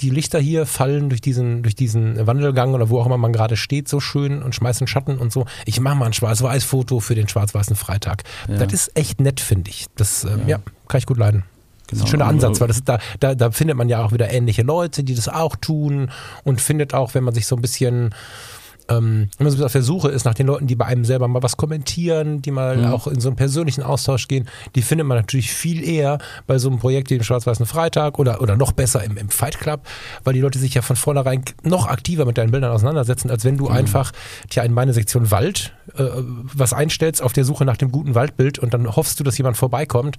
[0.00, 3.56] die Lichter hier fallen durch diesen, durch diesen Wandelgang oder wo auch immer man gerade
[3.56, 5.46] steht, so schön und schmeißen Schatten und so.
[5.66, 8.24] Ich mache mal ein Schwarz-Weiß-Foto für den schwarz-weißen Freitag.
[8.48, 8.56] Ja.
[8.56, 9.86] Das ist echt nett, finde ich.
[9.94, 10.56] Das ähm, ja.
[10.56, 10.58] ja,
[10.88, 11.44] kann ich gut leiden.
[11.88, 11.90] Genau.
[11.90, 14.30] Das ist ein schöner Ansatz, weil das da, da, da findet man ja auch wieder
[14.30, 16.10] ähnliche Leute, die das auch tun
[16.44, 18.14] und findet auch, wenn man sich so ein bisschen
[18.88, 21.28] ähm, wenn man so auf der Suche ist nach den Leuten, die bei einem selber
[21.28, 22.86] mal was kommentieren, die mal mhm.
[22.86, 26.68] auch in so einen persönlichen Austausch gehen, die findet man natürlich viel eher bei so
[26.68, 29.82] einem Projekt wie dem Schwarz-Weißen Freitag oder, oder noch besser im, im Fight Club,
[30.24, 33.58] weil die Leute sich ja von vornherein noch aktiver mit deinen Bildern auseinandersetzen, als wenn
[33.58, 33.72] du mhm.
[33.72, 34.12] einfach
[34.48, 36.04] tja, in meine Sektion Wald äh,
[36.54, 39.56] was einstellst auf der Suche nach dem guten Waldbild und dann hoffst du, dass jemand
[39.56, 40.16] vorbeikommt.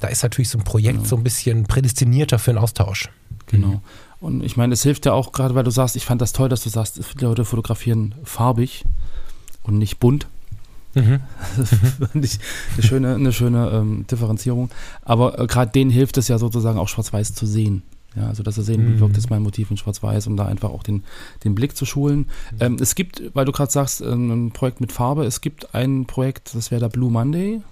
[0.00, 1.08] Da ist natürlich so ein Projekt genau.
[1.08, 3.10] so ein bisschen prädestinierter für einen Austausch.
[3.46, 3.82] Genau.
[4.20, 6.48] Und ich meine, es hilft ja auch gerade, weil du sagst, ich fand das toll,
[6.48, 8.84] dass du sagst, viele Leute fotografieren farbig
[9.62, 10.26] und nicht bunt.
[10.94, 11.20] Mhm.
[11.56, 11.70] Das
[12.10, 12.38] fand ich
[12.74, 14.70] eine schöne, eine schöne ähm, Differenzierung.
[15.02, 17.82] Aber äh, gerade denen hilft es ja sozusagen auch schwarz-weiß zu sehen.
[18.16, 19.20] Ja, also dass sie sehen, wie wirkt mhm.
[19.20, 21.04] jetzt mein Motiv in Schwarz-Weiß, um da einfach auch den,
[21.44, 22.26] den Blick zu schulen.
[22.52, 22.56] Mhm.
[22.58, 26.06] Ähm, es gibt, weil du gerade sagst, ähm, ein Projekt mit Farbe, es gibt ein
[26.06, 27.62] Projekt, das wäre der Blue Monday.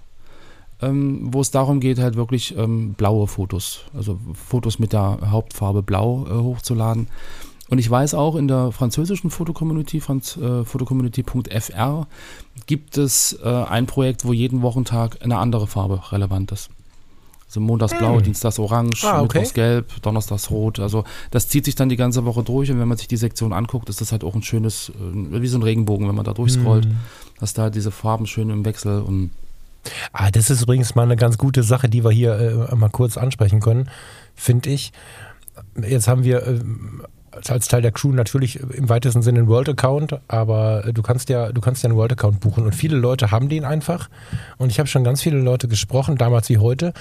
[0.81, 5.83] Ähm, wo es darum geht, halt wirklich ähm, blaue Fotos, also Fotos mit der Hauptfarbe
[5.83, 7.07] blau äh, hochzuladen.
[7.69, 12.07] Und ich weiß auch, in der französischen Fotocommunity, Franz, äh, fotocommunity.fr,
[12.65, 16.69] gibt es äh, ein Projekt, wo jeden Wochentag eine andere Farbe relevant ist.
[17.45, 18.23] Also montags blau, hm.
[18.23, 19.39] dienstags orange, ah, okay.
[19.39, 20.79] mittwochs gelb, donnerstags rot.
[20.79, 23.53] Also das zieht sich dann die ganze Woche durch und wenn man sich die Sektion
[23.53, 26.33] anguckt, ist das halt auch ein schönes, äh, wie so ein Regenbogen, wenn man da
[26.33, 26.97] durchscrollt, hm.
[27.39, 29.31] dass da diese Farben schön im Wechsel und
[30.11, 33.17] Ah, das ist übrigens mal eine ganz gute Sache, die wir hier äh, mal kurz
[33.17, 33.89] ansprechen können,
[34.35, 34.91] finde ich.
[35.75, 36.59] Jetzt haben wir äh,
[37.47, 41.61] als Teil der Crew natürlich im weitesten Sinne einen World-Account, aber du kannst ja, du
[41.61, 44.09] kannst ja einen World-Account buchen und viele Leute haben den einfach.
[44.57, 46.93] Und ich habe schon ganz viele Leute gesprochen, damals wie heute,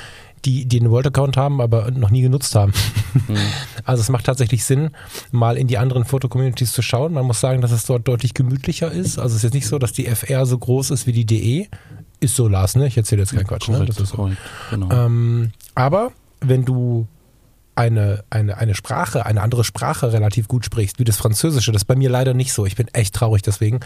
[0.45, 2.73] die, die einen World-Account haben, aber noch nie genutzt haben.
[3.15, 3.37] Mhm.
[3.85, 4.91] Also es macht tatsächlich Sinn,
[5.31, 7.15] mal in die anderen Foto-Communities zu schauen.
[7.15, 9.19] Man muss sagen, dass es dort deutlich gemütlicher ist.
[9.19, 11.69] Also es ist jetzt nicht so, dass die FR so groß ist wie die DE.
[12.21, 12.87] Ist so, Lars, ne?
[12.87, 13.85] Ich erzähle jetzt keinen Quatsch, ne?
[13.85, 14.31] Das ist so.
[14.71, 14.91] Genau.
[14.91, 17.07] Ähm, aber wenn du
[17.79, 21.87] eine, eine, eine Sprache, eine andere Sprache relativ gut sprichst, wie das Französische, das ist
[21.87, 22.67] bei mir leider nicht so.
[22.67, 23.79] Ich bin echt traurig deswegen.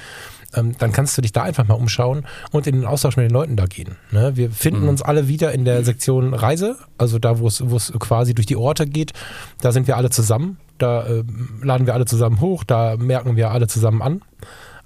[0.55, 3.35] Ähm, dann kannst du dich da einfach mal umschauen und in den Austausch mit den
[3.35, 3.97] Leuten da gehen.
[4.11, 4.35] Ne?
[4.35, 4.89] Wir finden mhm.
[4.89, 8.47] uns alle wieder in der Sektion Reise, also da, wo es, wo es quasi durch
[8.47, 9.13] die Orte geht.
[9.61, 10.57] Da sind wir alle zusammen.
[10.79, 11.23] Da äh,
[11.63, 14.23] laden wir alle zusammen hoch, da merken wir alle zusammen an.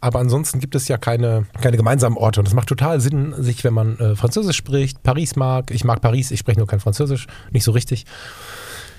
[0.01, 2.41] Aber ansonsten gibt es ja keine, keine gemeinsamen Orte.
[2.41, 6.01] Und es macht total Sinn, sich, wenn man äh, Französisch spricht, Paris mag, ich mag
[6.01, 8.07] Paris, ich spreche nur kein Französisch, nicht so richtig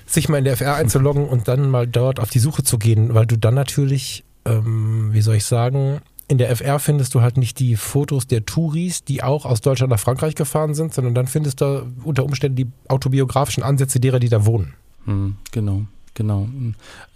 [0.06, 3.14] sich mal in der FR einzuloggen und dann mal dort auf die Suche zu gehen,
[3.14, 7.36] weil du dann natürlich, ähm, wie soll ich sagen, in der FR findest du halt
[7.36, 11.26] nicht die Fotos der Touris, die auch aus Deutschland nach Frankreich gefahren sind, sondern dann
[11.26, 14.74] findest du unter Umständen die autobiografischen Ansätze derer, die da wohnen.
[15.04, 15.82] Hm, genau.
[16.18, 16.48] Genau.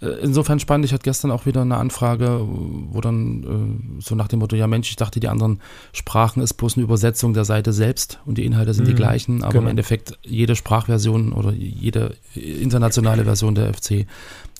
[0.01, 4.29] Äh, insofern spannend, ich hatte gestern auch wieder eine Anfrage, wo dann äh, so nach
[4.29, 5.59] dem Motto, ja Mensch, ich dachte, die anderen
[5.91, 9.43] Sprachen ist bloß eine Übersetzung der Seite selbst und die Inhalte sind mhm, die gleichen,
[9.43, 9.63] aber genau.
[9.63, 14.07] im Endeffekt jede Sprachversion oder jede internationale Version der FC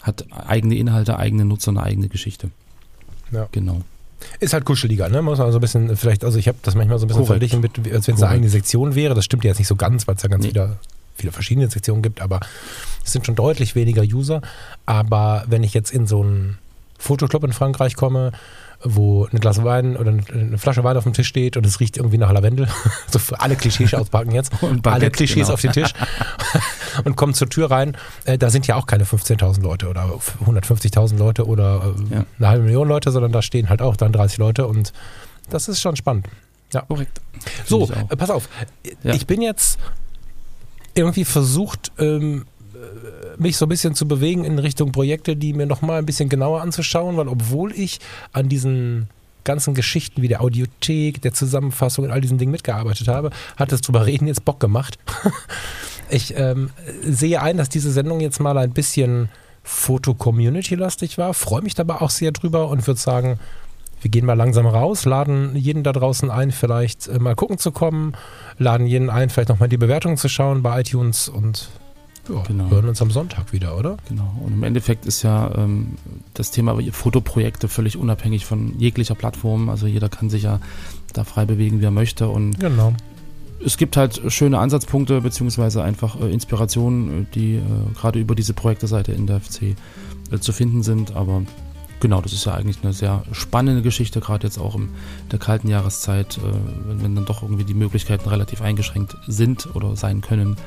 [0.01, 2.49] hat eigene Inhalte, eigene Nutzer, eine eigene Geschichte.
[3.31, 3.47] Ja.
[3.53, 3.79] Genau.
[4.41, 5.21] Ist halt kuscheliger, ne?
[5.21, 7.49] Muss man so ein bisschen, vielleicht, also ich habe das manchmal so ein bisschen Korrekt.
[7.49, 9.13] verglichen mit, als wenn es eine eigene Sektion wäre.
[9.13, 10.49] Das stimmt ja jetzt nicht so ganz, weil es ja ganz nee.
[10.49, 10.79] wieder
[11.15, 12.39] viele verschiedene Sektionen gibt, aber
[13.03, 14.41] es sind schon deutlich weniger User.
[14.85, 16.57] Aber wenn ich jetzt in so einen
[16.97, 18.31] Fotoclub in Frankreich komme,
[18.83, 21.97] wo ein Glas Wein oder eine Flasche Wein auf dem Tisch steht und es riecht
[21.97, 22.67] irgendwie nach Lavendel.
[23.09, 24.51] so für alle Klischees auspacken jetzt.
[24.61, 25.53] Baguette, alle Klischees genau.
[25.53, 25.93] auf den Tisch.
[27.03, 27.95] und kommen zur Tür rein.
[28.25, 32.25] Äh, da sind ja auch keine 15.000 Leute oder 150.000 Leute oder äh, ja.
[32.39, 34.91] eine halbe Million Leute, sondern da stehen halt auch dann 30 Leute und
[35.49, 36.27] das ist schon spannend.
[36.73, 37.21] Ja, korrekt.
[37.65, 38.49] So, äh, pass auf.
[39.03, 39.13] Ja.
[39.13, 39.79] Ich bin jetzt
[40.95, 45.65] irgendwie versucht, ähm, äh, mich so ein bisschen zu bewegen in Richtung Projekte, die mir
[45.65, 47.99] nochmal ein bisschen genauer anzuschauen, weil obwohl ich
[48.31, 49.07] an diesen
[49.43, 53.81] ganzen Geschichten wie der Audiothek, der Zusammenfassung und all diesen Dingen mitgearbeitet habe, hat das
[53.81, 54.97] drüber reden jetzt Bock gemacht.
[56.09, 56.69] ich ähm,
[57.03, 59.29] sehe ein, dass diese Sendung jetzt mal ein bisschen
[59.63, 63.39] Foto-Community-lastig war, freue mich dabei auch sehr drüber und würde sagen,
[64.03, 67.71] wir gehen mal langsam raus, laden jeden da draußen ein, vielleicht äh, mal gucken zu
[67.71, 68.13] kommen,
[68.57, 71.69] laden jeden ein, vielleicht nochmal die Bewertungen zu schauen bei iTunes und
[72.29, 72.69] ja, genau.
[72.69, 73.97] hören uns am Sonntag wieder, oder?
[74.07, 74.33] Genau.
[74.45, 75.97] Und im Endeffekt ist ja ähm,
[76.33, 79.69] das Thema Fotoprojekte völlig unabhängig von jeglicher Plattform.
[79.69, 80.59] Also jeder kann sich ja
[81.11, 82.29] da frei bewegen, wie er möchte.
[82.29, 82.93] Und genau.
[83.63, 87.61] es gibt halt schöne Ansatzpunkte beziehungsweise einfach äh, Inspirationen, die äh,
[87.93, 89.75] gerade über diese Projekteseite in der FC
[90.31, 91.15] äh, zu finden sind.
[91.17, 91.41] Aber
[92.03, 94.89] genau, das ist ja eigentlich eine sehr spannende Geschichte, gerade jetzt auch in
[95.31, 96.41] der kalten Jahreszeit, äh,
[96.85, 100.57] wenn, wenn, dann doch irgendwie die Möglichkeiten relativ eingeschränkt sind oder sein können,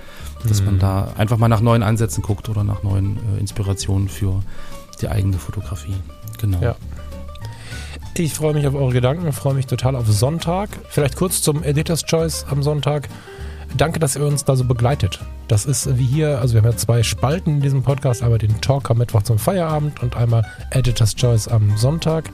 [0.49, 0.67] dass mhm.
[0.67, 4.43] man da einfach mal nach neuen Ansätzen guckt oder nach neuen äh, Inspirationen für
[5.01, 5.95] die eigene Fotografie.
[6.39, 6.61] Genau.
[6.61, 6.75] Ja.
[8.17, 10.71] Ich freue mich auf eure Gedanken, freue mich total auf Sonntag.
[10.89, 13.11] Vielleicht kurz zum Editor's Choice am Sonntag.
[13.77, 15.21] Danke, dass ihr uns da so begleitet.
[15.49, 18.61] Das ist wie hier, also wir haben ja zwei Spalten in diesem Podcast, einmal den
[18.61, 22.31] Talk am Mittwoch zum Feierabend und einmal Editor's Choice am Sonntag.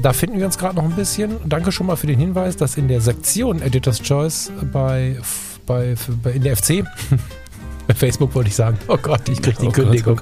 [0.00, 1.36] Da finden wir uns gerade noch ein bisschen.
[1.46, 5.18] Danke schon mal für den Hinweis, dass in der Sektion Editor's Choice bei,
[5.66, 6.84] bei, bei in der FC
[7.86, 8.78] bei Facebook wollte ich sagen.
[8.88, 10.20] Oh Gott, ich kriege die oh Kündigung.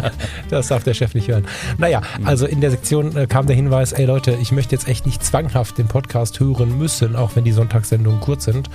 [0.50, 1.46] das darf der Chef nicht hören.
[1.78, 5.06] Naja, also in der Sektion äh, kam der Hinweis, ey Leute, ich möchte jetzt echt
[5.06, 8.68] nicht zwanghaft den Podcast hören müssen, auch wenn die Sonntagssendungen kurz sind.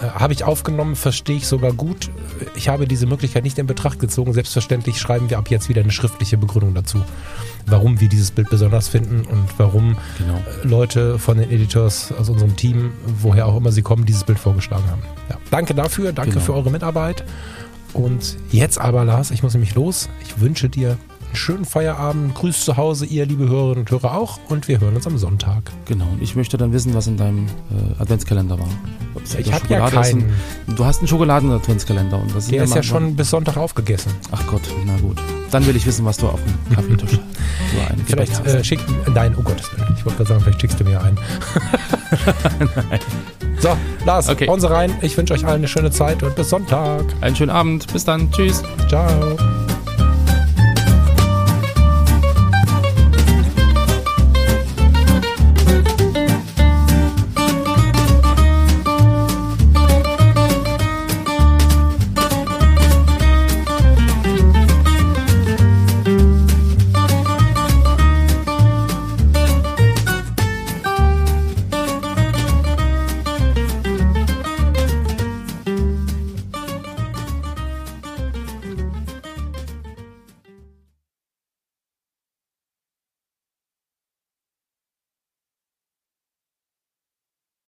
[0.00, 2.10] Äh, habe ich aufgenommen, verstehe ich sogar gut.
[2.54, 4.32] Ich habe diese Möglichkeit nicht in Betracht gezogen.
[4.32, 7.02] Selbstverständlich schreiben wir ab jetzt wieder eine schriftliche Begründung dazu,
[7.66, 10.36] warum wir dieses Bild besonders finden und warum genau.
[10.62, 14.38] Äh, Leute von den Editors aus unserem Team, woher auch immer sie kommen, dieses Bild
[14.38, 15.02] vorgeschlagen haben.
[15.30, 15.36] Ja.
[15.50, 16.44] Danke dafür, danke genau.
[16.44, 17.24] für eure Mitarbeit.
[17.92, 20.08] Und jetzt aber, Lars, ich muss nämlich los.
[20.24, 20.98] Ich wünsche dir
[21.34, 22.32] einen schönen Feierabend.
[22.36, 24.38] Grüß zu Hause, ihr liebe Hörerinnen und Hörer auch.
[24.48, 25.72] Und wir hören uns am Sonntag.
[25.86, 26.04] Genau.
[26.12, 28.68] Und ich möchte dann wissen, was in deinem äh, Adventskalender war.
[29.16, 30.22] Ob's Ich habe ja keinen.
[30.68, 32.18] ein- Du hast einen Schokoladen-Adventskalender.
[32.20, 34.12] und das sind Der ist ja schon bis Sonntag aufgegessen.
[34.30, 35.20] Ach Gott, na gut.
[35.50, 37.18] Dann will ich wissen, was du auf dem Kaffeetisch so
[37.90, 38.46] ein Vielleicht hast.
[38.54, 38.84] äh, schickt.
[39.12, 39.58] Nein, oh Willen.
[39.96, 41.18] Ich wollte gerade sagen, vielleicht schickst du mir einen.
[43.60, 43.70] So,
[44.04, 44.46] Lars, Okay.
[44.46, 44.92] hauen Sie rein.
[45.00, 47.02] Ich wünsche euch allen eine schöne Zeit und bis Sonntag.
[47.22, 47.90] Einen schönen Abend.
[47.94, 48.30] Bis dann.
[48.30, 48.62] Tschüss.
[48.88, 49.36] Ciao.